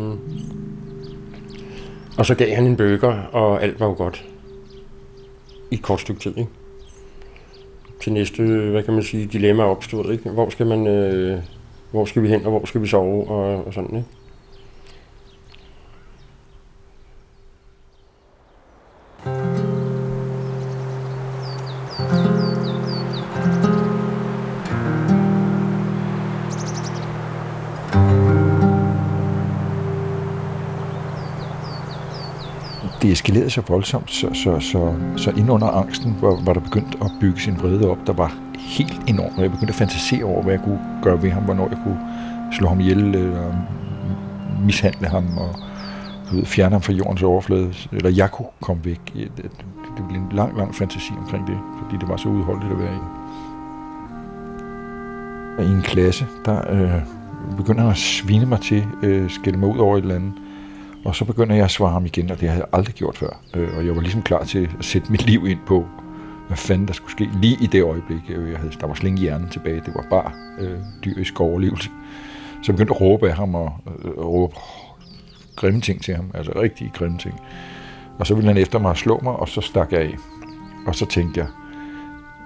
og 2.17 2.25
så 2.25 2.35
gav 2.35 2.55
han 2.55 2.65
en 2.65 2.77
burger, 2.77 3.23
og 3.31 3.63
alt 3.63 3.79
var 3.79 3.85
jo 3.85 3.93
godt. 3.93 4.25
I 5.71 5.75
et 5.75 5.81
kort 5.81 6.01
stykke 6.01 6.21
tid, 6.21 6.37
ikke? 6.37 6.49
Til 8.01 8.13
næste, 8.13 8.43
hvad 8.43 8.83
kan 8.83 8.93
man 8.93 9.03
sige, 9.03 9.25
dilemma 9.25 9.63
opstod, 9.63 10.11
ikke? 10.11 10.29
Hvor 10.29 10.49
skal 10.49 10.67
man... 10.67 10.87
Øh, 10.87 11.39
hvor 11.91 12.05
skal 12.05 12.23
vi 12.23 12.27
hen, 12.27 12.45
og 12.45 12.49
hvor 12.51 12.65
skal 12.65 12.81
vi 12.81 12.87
sove, 12.87 13.27
og, 13.27 13.65
og 13.65 13.73
sådan, 13.73 13.95
ikke? 13.95 14.07
Det 33.01 33.11
eskalerede 33.11 33.49
så 33.49 33.61
voldsomt, 33.67 34.11
så, 34.11 34.33
så, 34.33 34.59
så, 34.59 34.93
så 35.17 35.31
ind 35.31 35.51
under 35.51 35.67
angsten 35.67 36.17
var, 36.21 36.41
var 36.45 36.53
der 36.53 36.59
begyndt 36.59 36.97
at 37.01 37.11
bygge 37.21 37.39
sin 37.39 37.57
vrede 37.59 37.89
op, 37.89 37.97
der 38.07 38.13
var 38.13 38.33
helt 38.57 39.01
enorm. 39.07 39.33
Og 39.37 39.41
jeg 39.41 39.51
begyndte 39.51 39.71
at 39.71 39.75
fantasere 39.75 40.23
over, 40.23 40.43
hvad 40.43 40.53
jeg 40.53 40.63
kunne 40.63 40.79
gøre 41.03 41.21
ved 41.23 41.29
ham, 41.29 41.43
hvornår 41.43 41.67
jeg 41.69 41.77
kunne 41.83 41.99
slå 42.51 42.67
ham 42.67 42.79
ihjel, 42.79 43.15
eller 43.15 43.53
mishandle 44.65 45.07
ham, 45.07 45.37
og 45.37 45.55
ved, 46.31 46.45
fjerne 46.45 46.71
ham 46.71 46.81
fra 46.81 46.93
jordens 46.93 47.23
overflade, 47.23 47.73
eller 47.91 48.09
jeg 48.09 48.31
kunne 48.31 48.47
komme 48.61 48.85
væk. 48.85 49.01
Det, 49.13 49.31
det, 49.37 49.51
det 49.97 50.07
blev 50.09 50.21
en 50.21 50.31
lang, 50.31 50.57
lang 50.57 50.75
fantasi 50.75 51.13
omkring 51.17 51.47
det, 51.47 51.57
fordi 51.83 51.97
det 51.99 52.09
var 52.09 52.17
så 52.17 52.29
udholdeligt 52.29 52.73
at 52.73 52.79
være 52.79 52.93
i. 52.95 52.99
I 55.59 55.71
en 55.71 55.81
klasse, 55.81 56.25
der 56.45 56.71
øh, 56.71 57.01
begynder 57.57 57.81
han 57.81 57.91
at 57.91 57.97
svine 57.97 58.45
mig 58.45 58.61
til, 58.61 58.85
øh, 59.03 59.29
skælde 59.29 59.57
mig 59.59 59.69
ud 59.69 59.77
over 59.77 59.97
et 59.97 60.01
eller 60.01 60.15
andet. 60.15 60.33
Og 61.05 61.15
så 61.15 61.25
begynder 61.25 61.55
jeg 61.55 61.65
at 61.65 61.71
svare 61.71 61.91
ham 61.91 62.05
igen, 62.05 62.31
og 62.31 62.39
det 62.39 62.49
havde 62.49 62.61
jeg 62.61 62.69
aldrig 62.73 62.95
gjort 62.95 63.17
før. 63.17 63.41
Øh, 63.53 63.77
og 63.77 63.85
jeg 63.85 63.95
var 63.95 64.01
ligesom 64.01 64.21
klar 64.21 64.43
til 64.43 64.69
at 64.79 64.85
sætte 64.85 65.11
mit 65.11 65.25
liv 65.25 65.47
ind 65.47 65.59
på, 65.65 65.85
hvad 66.47 66.57
fanden 66.57 66.87
der 66.87 66.93
skulle 66.93 67.11
ske 67.11 67.29
lige 67.41 67.57
i 67.61 67.67
det 67.67 67.83
øjeblik. 67.83 68.21
Øh, 68.29 68.51
jeg 68.51 68.59
havde, 68.59 68.71
der 68.79 68.87
var 68.87 68.93
slet 68.93 69.07
ingen 69.07 69.21
hjernen 69.21 69.49
tilbage. 69.49 69.81
Det 69.85 69.93
var 69.95 70.05
bare 70.09 70.31
øh, 70.59 70.79
dyrisk 71.05 71.39
overlevelse. 71.39 71.89
Så 72.63 72.71
jeg 72.71 72.75
begyndte 72.75 72.93
at 72.93 73.01
råbe 73.01 73.29
af 73.29 73.35
ham 73.35 73.55
og 73.55 73.73
øh, 73.87 74.17
råbe 74.17 74.55
grimme 75.55 75.81
ting 75.81 76.03
til 76.03 76.15
ham. 76.15 76.31
Altså 76.33 76.51
rigtig 76.55 76.91
grimme 76.93 77.17
ting. 77.17 77.41
Og 78.19 78.27
så 78.27 78.35
ville 78.35 78.47
han 78.47 78.57
efter 78.57 78.79
mig 78.79 78.97
slå 78.97 79.19
mig, 79.23 79.33
og 79.33 79.49
så 79.49 79.61
stak 79.61 79.91
jeg 79.91 80.01
af. 80.01 80.15
Og 80.87 80.95
så 80.95 81.05
tænkte 81.05 81.39
jeg, 81.39 81.47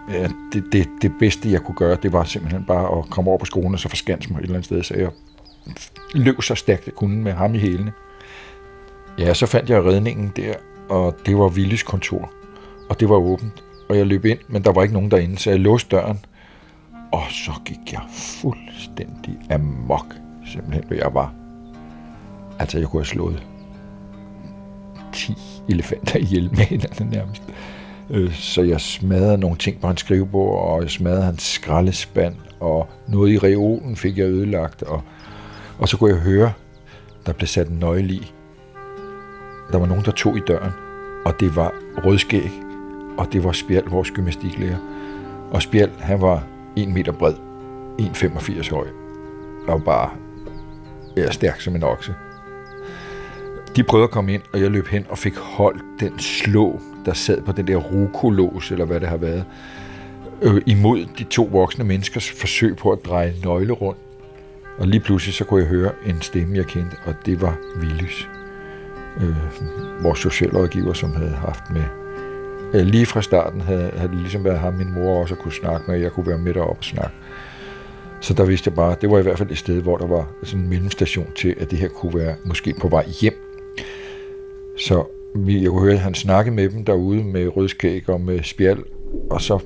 ja, 0.10 0.28
det, 0.54 0.64
det, 0.72 0.90
det 1.02 1.12
bedste 1.20 1.52
jeg 1.52 1.62
kunne 1.62 1.76
gøre, 1.76 1.98
det 2.04 2.14
var 2.14 2.24
simpelthen 2.24 2.66
bare 2.66 2.98
at 2.98 3.10
komme 3.10 3.30
over 3.30 3.38
på 3.38 3.46
skolen 3.46 3.74
og 3.74 3.80
så 3.80 3.90
forskanse 3.90 4.30
mig 4.30 4.38
et 4.38 4.44
eller 4.44 4.56
andet 4.56 4.66
sted. 4.66 4.84
Så 4.84 4.94
jeg 4.94 5.10
løb 6.14 6.42
så 6.42 6.56
stærkt 6.56 6.86
jeg 6.86 6.94
kunne 6.94 7.24
med 7.24 7.32
ham 7.32 7.56
i 7.56 7.58
hælene. 7.58 7.92
Ja, 9.18 9.34
så 9.34 9.46
fandt 9.46 9.70
jeg 9.70 9.84
redningen 9.84 10.34
der, 10.36 10.54
og 10.90 11.16
det 11.26 11.38
var 11.38 11.48
Willis 11.48 11.84
kontor. 11.84 12.32
Og 12.90 13.00
det 13.00 13.10
var 13.10 13.16
åbent, 13.16 13.64
og 13.90 13.98
jeg 13.98 14.08
løb 14.08 14.26
ind, 14.26 14.40
men 14.48 14.64
der 14.64 14.72
var 14.72 14.82
ikke 14.82 14.94
nogen 14.94 15.12
derinde, 15.12 15.38
så 15.38 15.50
jeg 15.50 15.60
låste 15.60 15.96
døren. 15.96 16.26
Og 17.12 17.24
så 17.30 17.52
gik 17.66 17.94
jeg 17.94 18.02
fuldstændig 18.12 19.38
amok, 19.52 20.16
simpelthen, 20.54 20.84
hvor 20.88 20.96
jeg 20.96 21.14
var. 21.14 21.34
Altså, 22.60 22.80
jeg 22.80 22.88
kunne 22.88 23.00
have 23.00 23.06
slået 23.06 23.44
10 25.14 25.36
elefanter 25.70 26.20
ihjel 26.20 26.50
med 26.50 26.66
hinanden 26.66 27.08
nærmest. 27.08 27.44
Øh, 28.10 28.34
så 28.34 28.62
jeg 28.62 28.82
smadrede 28.82 29.38
nogle 29.38 29.58
ting 29.58 29.82
på 29.82 29.88
hans 29.88 30.00
skrivebord, 30.00 30.68
og 30.68 30.82
jeg 30.82 30.90
smadrede 30.90 31.24
hans 31.24 31.44
skraldespand, 31.44 32.36
og 32.60 32.90
noget 33.08 33.32
i 33.32 33.38
reolen 33.38 33.96
fik 33.96 34.18
jeg 34.18 34.26
ødelagt, 34.26 34.84
og, 34.84 35.02
og 35.80 35.90
så 35.90 35.98
kunne 35.98 36.14
jeg 36.14 36.20
høre, 36.20 36.54
der 37.26 37.34
blev 37.34 37.48
sat 37.48 37.68
en 37.68 37.80
nøgle 37.80 38.14
i. 38.14 38.34
Der 39.72 39.78
var 39.78 39.86
nogen, 39.86 40.06
der 40.06 40.12
tog 40.12 40.38
i 40.38 40.42
døren, 40.48 40.72
og 41.26 41.40
det 41.40 41.56
var 41.56 41.74
rødskæg, 42.06 42.52
og 43.18 43.34
det 43.34 43.44
var 43.44 43.52
Spjald, 43.52 43.90
vores 43.90 44.12
gymnastiklærer. 44.12 44.78
Og 45.52 45.62
Spjald, 45.62 45.92
han 46.00 46.22
var 46.22 46.44
1 46.76 46.90
meter 46.90 47.12
bred, 47.12 47.34
1,85 48.02 48.76
høj, 48.76 48.88
og 49.68 49.84
bare 49.84 50.10
ja, 51.18 51.32
stærk 51.32 51.62
som 51.62 51.76
en 51.76 51.84
okse. 51.84 52.16
De 53.76 53.84
prøvede 53.84 54.04
at 54.04 54.12
komme 54.12 54.34
ind, 54.34 54.42
og 54.54 54.62
jeg 54.62 54.72
løb 54.72 54.88
hen 54.88 55.06
og 55.10 55.18
fik 55.18 55.36
holdt 55.36 55.84
den 56.00 56.20
slå, 56.20 56.80
der 57.06 57.14
sad 57.14 57.42
på 57.42 57.52
den 57.52 57.68
der 57.68 57.76
rukolås, 57.76 58.72
eller 58.72 58.86
hvad 58.86 59.00
det 59.00 59.10
har 59.10 59.18
været, 59.18 59.46
øh, 60.42 60.62
imod 60.66 61.06
de 61.18 61.24
to 61.24 61.50
voksne 61.52 61.84
menneskers 61.84 62.32
forsøg 62.32 62.76
på 62.76 62.92
at 62.92 63.00
dreje 63.06 63.34
nøgle 63.44 63.74
rundt. 63.74 64.00
Og 64.78 64.88
lige 64.88 65.00
pludselig 65.00 65.34
så 65.36 65.46
kunne 65.46 65.62
jeg 65.62 65.70
høre 65.70 65.92
en 66.06 66.22
stemme, 66.22 66.58
jeg 66.58 66.66
kendte, 66.66 66.98
og 67.06 67.14
det 67.26 67.42
var 67.42 67.58
Willys. 67.80 68.28
Øh, 69.22 70.04
vores 70.04 70.20
socialrådgiver, 70.20 70.94
som 70.94 71.16
havde 71.16 71.36
haft 71.36 71.64
med 71.70 71.84
Øh, 72.74 72.86
lige 72.86 73.06
fra 73.06 73.22
starten 73.22 73.62
havde, 73.62 73.92
havde 73.96 74.12
det 74.12 74.20
ligesom 74.20 74.44
været 74.44 74.60
ham, 74.60 74.74
min 74.74 74.94
mor 74.94 75.22
også 75.22 75.36
kunne 75.36 75.54
snakke 75.54 75.92
med, 75.92 76.00
jeg 76.00 76.12
kunne 76.12 76.28
være 76.28 76.38
med 76.38 76.54
deroppe 76.54 76.80
og 76.80 76.84
snakke. 76.84 77.16
Så 78.22 78.34
der 78.34 78.46
vidste 78.46 78.68
jeg 78.68 78.76
bare, 78.76 78.96
det 79.02 79.10
var 79.10 79.20
i 79.20 79.22
hvert 79.22 79.38
fald 79.38 79.52
et 79.52 79.58
sted, 79.58 79.82
hvor 79.82 79.98
der 79.98 80.08
var 80.08 80.32
sådan 80.44 80.64
en 80.64 80.70
mellemstation 80.70 81.28
til, 81.36 81.56
at 81.60 81.72
det 81.72 81.80
her 81.80 81.88
kunne 81.88 82.20
være 82.20 82.36
måske 82.46 82.74
på 82.82 82.88
vej 82.88 83.06
hjem. 83.22 83.34
Så 84.78 85.04
vi, 85.36 85.62
jeg 85.62 85.70
kunne 85.70 85.82
høre, 85.82 85.94
at 85.94 86.00
han 86.00 86.14
snakkede 86.14 86.56
med 86.56 86.70
dem 86.70 86.86
derude 86.86 87.24
med 87.24 87.58
rødskæg 87.58 88.10
og 88.10 88.22
med 88.22 88.44
spjald, 88.44 88.84
og 89.30 89.42
så 89.42 89.60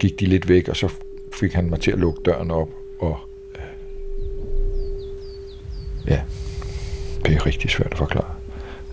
gik 0.00 0.20
de 0.20 0.26
lidt 0.26 0.48
væk, 0.48 0.68
og 0.68 0.76
så 0.76 0.92
fik 1.32 1.52
han 1.52 1.70
mig 1.70 1.80
til 1.80 1.90
at 1.90 1.98
lukke 1.98 2.20
døren 2.24 2.50
op, 2.50 2.68
og 2.98 3.16
øh, 3.54 3.62
ja, 6.08 6.20
det 7.26 7.34
er 7.34 7.46
rigtig 7.46 7.70
svært 7.70 7.92
at 7.92 7.98
forklare. 7.98 8.35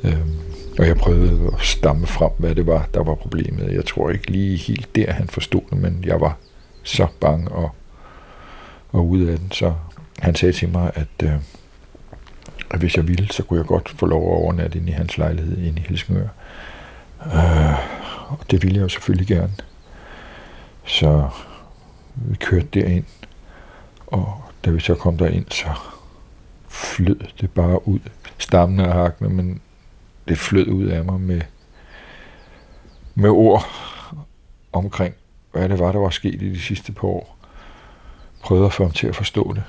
Øhm, 0.03 0.35
og 0.79 0.87
jeg 0.87 0.97
prøvede 0.97 1.51
at 1.53 1.61
stamme 1.61 2.07
frem, 2.07 2.31
hvad 2.37 2.55
det 2.55 2.67
var, 2.67 2.87
der 2.93 3.03
var 3.03 3.15
problemet. 3.15 3.73
Jeg 3.73 3.85
tror 3.85 4.09
ikke 4.09 4.31
lige 4.31 4.57
helt 4.57 4.95
der, 4.95 5.11
han 5.11 5.27
forstod 5.27 5.61
det, 5.69 5.77
men 5.77 6.03
jeg 6.05 6.21
var 6.21 6.37
så 6.83 7.07
bange 7.19 7.49
og, 7.49 7.71
og 8.91 9.07
ude 9.07 9.31
af 9.31 9.37
den. 9.37 9.51
Så 9.51 9.73
han 10.19 10.35
sagde 10.35 10.53
til 10.53 10.69
mig, 10.69 10.91
at, 10.95 11.07
øh, 11.23 11.33
at 12.71 12.79
hvis 12.79 12.95
jeg 12.95 13.07
ville, 13.07 13.27
så 13.31 13.43
kunne 13.43 13.59
jeg 13.59 13.67
godt 13.67 13.89
få 13.89 14.05
lov 14.05 14.21
at 14.21 14.37
overnatte 14.37 14.79
inde 14.79 14.89
i 14.89 14.93
hans 14.93 15.17
lejlighed 15.17 15.57
inde 15.57 15.79
i 15.79 15.85
Helsingør. 15.87 16.27
Øh, 17.25 17.73
og 18.31 18.39
det 18.51 18.63
ville 18.63 18.75
jeg 18.75 18.83
jo 18.83 18.89
selvfølgelig 18.89 19.27
gerne. 19.27 19.53
Så 20.85 21.29
vi 22.15 22.35
kørte 22.35 22.67
derind, 22.73 23.05
og 24.07 24.41
da 24.65 24.69
vi 24.69 24.79
så 24.79 24.95
kom 24.95 25.17
derind, 25.17 25.45
så 25.51 25.69
flød 26.67 27.19
det 27.41 27.51
bare 27.51 27.87
ud. 27.87 27.99
Stammende 28.37 28.87
og 28.87 28.93
hakkene, 28.93 29.29
men 29.29 29.61
det 30.27 30.37
flød 30.37 30.67
ud 30.67 30.85
af 30.85 31.05
mig 31.05 31.21
med, 31.21 31.41
med 33.15 33.29
ord 33.29 33.65
omkring, 34.71 35.15
hvad 35.51 35.69
det 35.69 35.79
var, 35.79 35.91
der 35.91 35.99
var 35.99 36.09
sket 36.09 36.41
i 36.41 36.49
de 36.49 36.59
sidste 36.61 36.91
par 36.91 37.07
år. 37.07 37.37
Prøvede 38.43 38.65
at 38.65 38.73
få 38.73 38.83
ham 38.83 38.91
til 38.91 39.07
at 39.07 39.15
forstå 39.15 39.53
det. 39.53 39.63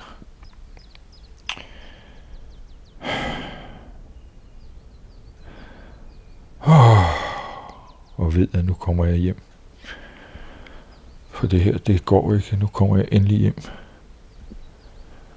Og 8.16 8.34
ved, 8.34 8.48
at 8.54 8.64
nu 8.64 8.74
kommer 8.74 9.04
jeg 9.04 9.16
hjem. 9.16 9.40
For 11.30 11.46
det 11.46 11.60
her, 11.60 11.78
det 11.78 12.04
går 12.04 12.34
ikke. 12.34 12.56
Nu 12.56 12.66
kommer 12.66 12.96
jeg 12.96 13.08
endelig 13.12 13.38
hjem. 13.38 13.56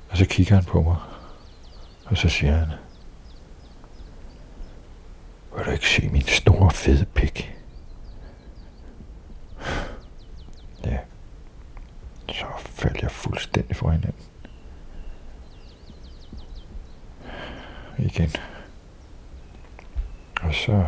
Og 0.10 0.18
så 0.18 0.26
kigger 0.26 0.56
han 0.56 0.64
på 0.64 0.82
mig. 0.82 0.96
Og 2.06 2.18
så 2.18 2.30
siger 2.30 2.56
han, 2.56 2.68
vil 5.58 5.66
du 5.66 5.72
ikke 5.72 5.90
se 5.90 6.10
min 6.10 6.22
store 6.22 6.72
fede 6.72 7.06
pik? 7.06 7.56
Ja. 10.86 10.98
Så 12.30 12.46
faldt 12.60 13.02
jeg 13.02 13.12
fuldstændig 13.12 13.76
for 13.76 13.92
hinanden. 13.92 14.22
Igen. 17.98 18.30
Og 20.42 20.54
så 20.54 20.86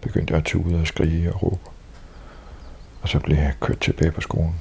begyndte 0.00 0.32
jeg 0.32 0.38
at 0.38 0.44
tude 0.44 0.80
og 0.80 0.86
skrige 0.86 1.32
og 1.32 1.42
råbe. 1.42 1.70
Og 3.02 3.08
så 3.08 3.20
blev 3.20 3.36
jeg 3.36 3.54
kørt 3.60 3.80
tilbage 3.80 4.10
på 4.10 4.20
skolen. 4.20 4.54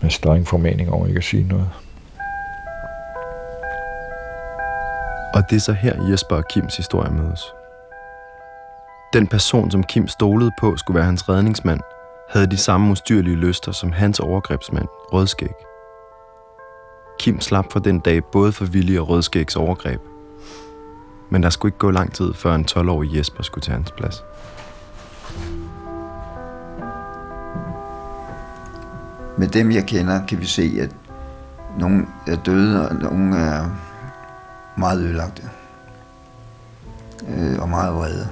Med 0.00 0.10
streng 0.10 0.46
formaning 0.46 0.90
over 0.90 1.06
ikke 1.06 1.18
at 1.18 1.24
sige 1.24 1.44
noget. 1.44 1.70
Og 5.40 5.50
det 5.50 5.56
er 5.56 5.60
så 5.60 5.72
her 5.72 6.10
Jesper 6.10 6.36
og 6.36 6.44
Kims 6.48 6.76
historie 6.76 7.10
mødes. 7.10 7.54
Den 9.12 9.26
person, 9.26 9.70
som 9.70 9.82
Kim 9.82 10.08
stolede 10.08 10.50
på 10.60 10.76
skulle 10.76 10.94
være 10.94 11.04
hans 11.04 11.28
redningsmand, 11.28 11.80
havde 12.30 12.46
de 12.46 12.56
samme 12.56 12.90
ustyrlige 12.90 13.36
lyster 13.36 13.72
som 13.72 13.92
hans 13.92 14.20
overgrebsmand, 14.20 14.88
Rødskæg. 15.12 15.54
Kim 17.20 17.40
slap 17.40 17.72
for 17.72 17.80
den 17.80 18.00
dag 18.00 18.24
både 18.24 18.52
for 18.52 18.64
Vilje 18.64 19.00
og 19.00 19.08
Rødskægs 19.08 19.56
overgreb. 19.56 20.00
Men 21.30 21.42
der 21.42 21.50
skulle 21.50 21.68
ikke 21.70 21.78
gå 21.78 21.90
lang 21.90 22.14
tid, 22.14 22.34
før 22.34 22.54
en 22.54 22.66
12-årig 22.70 23.16
Jesper 23.16 23.42
skulle 23.42 23.62
tage 23.62 23.76
hans 23.76 23.90
plads. 23.90 24.24
Med 29.38 29.48
dem, 29.48 29.72
jeg 29.72 29.86
kender, 29.86 30.26
kan 30.26 30.40
vi 30.40 30.46
se, 30.46 30.78
at 30.80 30.96
nogle 31.78 32.06
er 32.26 32.36
døde, 32.36 32.88
og 32.88 32.94
nogle 32.94 33.36
er 33.36 33.89
meget 34.76 35.00
ødelagte. 35.00 35.42
Øh, 37.28 37.58
og 37.58 37.68
meget 37.68 37.94
vrede. 37.94 38.28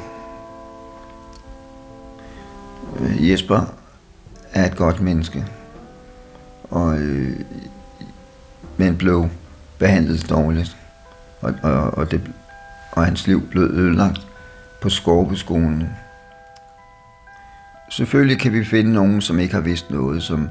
Øh, 3.01 3.31
Jesper 3.31 3.75
er 4.53 4.67
et 4.67 4.77
godt 4.77 5.01
menneske. 5.01 5.47
Og, 6.71 6.99
øh, 6.99 7.41
men 8.77 8.97
blev 8.97 9.29
behandlet 9.79 10.31
dårligt. 10.31 10.77
Og, 11.41 11.55
og, 11.63 11.99
og, 11.99 12.11
det, 12.11 12.21
og 12.93 13.05
hans 13.05 13.27
liv 13.27 13.49
blev 13.49 13.63
ødelagt 13.63 14.27
på 14.81 14.89
Skorpeskolen. 14.89 15.89
Selvfølgelig 17.91 18.41
kan 18.41 18.53
vi 18.53 18.65
finde 18.65 18.93
nogen, 18.93 19.21
som 19.21 19.39
ikke 19.39 19.55
har 19.55 19.61
vidst 19.61 19.91
noget, 19.91 20.23
som 20.23 20.49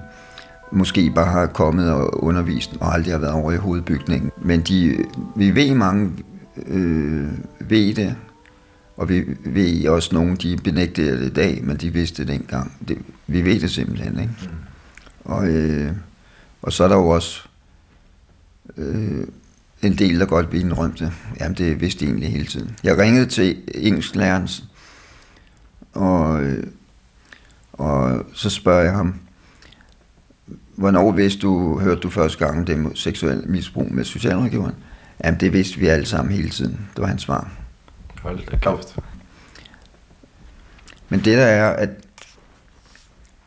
måske 0.71 1.11
bare 1.15 1.31
har 1.31 1.47
kommet 1.47 1.91
og 1.91 2.23
undervist 2.23 2.77
og 2.79 2.93
aldrig 2.93 3.13
har 3.13 3.19
været 3.19 3.33
over 3.33 3.51
i 3.51 3.57
hovedbygningen. 3.57 4.31
Men 4.41 4.61
de, 4.61 5.05
vi 5.35 5.55
ved 5.55 5.75
mange 5.75 6.11
øh, 6.67 7.27
ved 7.59 7.93
det, 7.93 8.15
og 8.97 9.09
vi 9.09 9.23
ved 9.45 9.87
også 9.87 10.15
nogen, 10.15 10.35
de 10.35 10.57
benægter 10.63 11.15
det 11.15 11.25
i 11.25 11.33
dag, 11.33 11.63
men 11.63 11.77
de 11.77 11.93
vidste 11.93 12.23
det 12.23 12.27
dengang. 12.27 12.77
Det, 12.87 12.97
vi 13.27 13.45
ved 13.45 13.59
det 13.59 13.71
simpelthen, 13.71 14.19
ikke? 14.19 14.33
Mm. 14.41 14.49
Og, 15.23 15.47
øh, 15.47 15.91
og 16.61 16.73
så 16.73 16.83
er 16.83 16.87
der 16.87 16.95
jo 16.95 17.09
også 17.09 17.47
øh, 18.77 19.27
en 19.81 19.97
del, 19.97 20.19
der 20.19 20.25
godt 20.25 20.51
vil 20.51 20.61
indrømme 20.61 20.95
det. 20.99 21.11
Jamen, 21.39 21.57
det 21.57 21.81
vidste 21.81 21.99
de 21.99 22.05
egentlig 22.05 22.31
hele 22.31 22.45
tiden. 22.45 22.75
Jeg 22.83 22.97
ringede 22.97 23.25
til 23.25 23.57
engelsklæreren, 23.75 24.47
og, 25.93 26.43
øh, 26.43 26.63
og 27.73 28.25
så 28.33 28.49
spørger 28.49 28.83
jeg 28.83 28.93
ham, 28.93 29.15
hvornår 30.77 31.11
vidste 31.11 31.41
du, 31.41 31.79
hørte 31.79 32.01
du 32.01 32.09
første 32.09 32.45
gang 32.45 32.67
det 32.67 32.79
med 32.79 32.91
seksuel 32.95 33.43
misbrug 33.45 33.93
med 33.93 34.03
socialrådgiveren? 34.03 34.75
Jamen, 35.23 35.39
det 35.39 35.53
vidste 35.53 35.79
vi 35.79 35.87
alle 35.87 36.05
sammen 36.05 36.35
hele 36.35 36.49
tiden. 36.49 36.89
Det 36.95 37.01
var 37.01 37.07
hans 37.07 37.21
svar. 37.21 37.51
Hold 38.21 38.45
da 38.51 38.57
kæft. 38.57 38.99
Men 41.09 41.19
det 41.19 41.37
der 41.37 41.45
er, 41.45 41.69
at, 41.69 41.89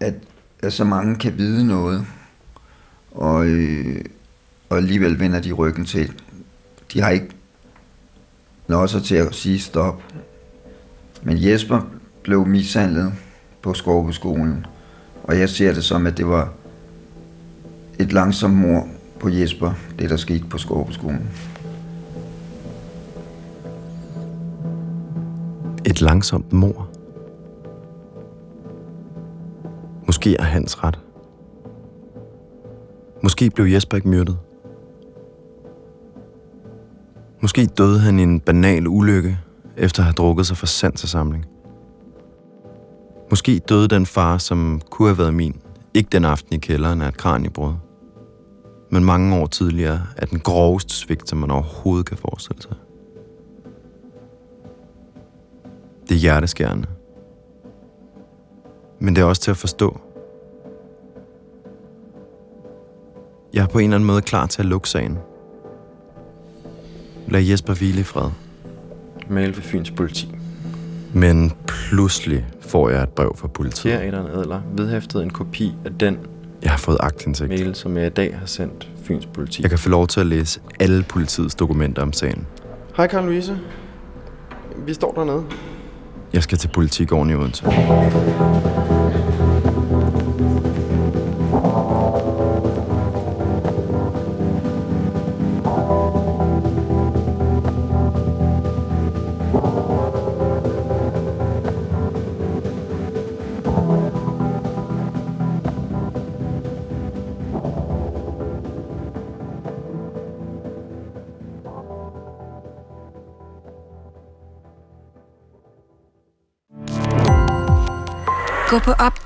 at, 0.00 0.14
at 0.62 0.72
så 0.72 0.84
mange 0.84 1.16
kan 1.16 1.38
vide 1.38 1.66
noget, 1.66 2.06
og, 3.10 3.46
øh, 3.46 4.04
og 4.68 4.76
alligevel 4.76 5.20
vender 5.20 5.40
de 5.40 5.52
ryggen 5.52 5.84
til. 5.84 6.12
De 6.92 7.00
har 7.00 7.10
ikke 7.10 7.30
noget 8.68 8.90
så 8.90 9.00
til 9.00 9.14
at 9.14 9.34
sige 9.34 9.60
stop. 9.60 10.02
Men 11.22 11.44
Jesper 11.44 11.80
blev 12.22 12.46
mishandlet 12.46 13.12
på 13.62 13.74
Skovbeskolen, 13.74 14.66
og 15.22 15.38
jeg 15.38 15.48
ser 15.48 15.74
det 15.74 15.84
som, 15.84 16.06
at 16.06 16.16
det 16.16 16.26
var 16.26 16.52
et 18.00 18.12
langsomt 18.12 18.54
mor 18.54 18.88
på 19.18 19.28
Jesper, 19.28 19.72
det 19.98 20.10
der 20.10 20.16
skete 20.16 20.44
på 20.44 20.58
Skovbeskolen. 20.58 21.30
Et 25.86 26.00
langsomt 26.00 26.52
mor. 26.52 26.88
Måske 30.06 30.36
er 30.36 30.42
hans 30.42 30.84
ret. 30.84 30.98
Måske 33.22 33.50
blev 33.50 33.66
Jesper 33.66 33.96
ikke 33.96 34.08
myrdet. 34.08 34.38
Måske 37.40 37.66
døde 37.66 37.98
han 37.98 38.18
i 38.18 38.22
en 38.22 38.40
banal 38.40 38.86
ulykke, 38.88 39.38
efter 39.76 40.00
at 40.00 40.04
have 40.04 40.14
drukket 40.14 40.46
sig 40.46 40.56
for 40.56 40.66
sansesamling. 40.66 41.46
Måske 43.30 43.58
døde 43.58 43.88
den 43.88 44.06
far, 44.06 44.38
som 44.38 44.80
kunne 44.90 45.08
have 45.08 45.18
været 45.18 45.34
min, 45.34 45.60
ikke 45.94 46.08
den 46.12 46.24
aften 46.24 46.54
i 46.54 46.58
kælderen 46.58 47.00
af 47.00 47.08
et 47.08 47.16
kraniebrud, 47.16 47.72
men 48.90 49.05
mange 49.05 49.37
år 49.37 49.46
tidligere 49.46 50.03
er 50.16 50.26
den 50.26 50.40
groveste 50.40 50.94
svigt, 50.94 51.29
som 51.29 51.38
man 51.38 51.50
overhovedet 51.50 52.07
kan 52.07 52.16
forestille 52.16 52.62
sig. 52.62 52.72
Det 56.09 56.14
er 56.14 56.18
hjerteskærende. 56.18 56.87
Men 58.98 59.16
det 59.16 59.22
er 59.22 59.26
også 59.26 59.42
til 59.42 59.50
at 59.50 59.57
forstå. 59.57 60.00
Jeg 63.55 63.62
er 63.62 63.66
på 63.66 63.79
en 63.79 63.85
eller 63.85 63.96
anden 63.96 64.07
måde 64.07 64.22
klar 64.22 64.46
til 64.46 64.62
at 64.62 64.66
lukke 64.66 64.88
sagen. 64.88 65.18
Lad 67.29 67.42
Jesper 67.42 67.74
hvile 67.74 68.00
i 68.00 68.03
fred. 68.03 68.31
Mail 69.29 69.57
ved 69.57 69.62
Fyns 69.62 69.90
politi. 69.90 70.35
Men 71.14 71.53
pludselig 71.66 72.46
får 72.61 72.90
jeg 72.90 73.03
et 73.03 73.09
brev 73.09 73.37
fra 73.37 73.48
politiet. 73.48 73.94
Her 73.94 74.00
er 74.00 74.11
der 74.11 74.38
Adler 74.38 74.61
vedhæftet 74.76 75.22
en 75.22 75.31
kopi 75.31 75.74
af 75.85 75.90
den 75.92 76.18
Jeg 76.62 76.70
har 76.70 76.78
fået 76.78 76.96
aktindsigt. 77.00 77.48
mail, 77.48 77.74
som 77.74 77.96
jeg 77.96 78.06
i 78.06 78.10
dag 78.10 78.36
har 78.38 78.46
sendt 78.46 78.88
Fyns 79.04 79.26
politi. 79.26 79.62
Jeg 79.62 79.70
kan 79.70 79.78
få 79.78 79.88
lov 79.88 80.06
til 80.06 80.20
at 80.20 80.26
læse 80.26 80.60
alle 80.80 81.02
politiets 81.02 81.54
dokumenter 81.54 82.02
om 82.02 82.12
sagen. 82.12 82.46
Hej 82.96 83.06
Karen 83.06 83.26
Louise. 83.26 83.58
Vi 84.86 84.94
står 84.94 85.12
dernede. 85.14 85.44
Jeg 86.32 86.42
skal 86.42 86.58
til 86.58 86.68
politigården 86.68 87.30
i 87.30 87.34
Odense. 87.34 87.64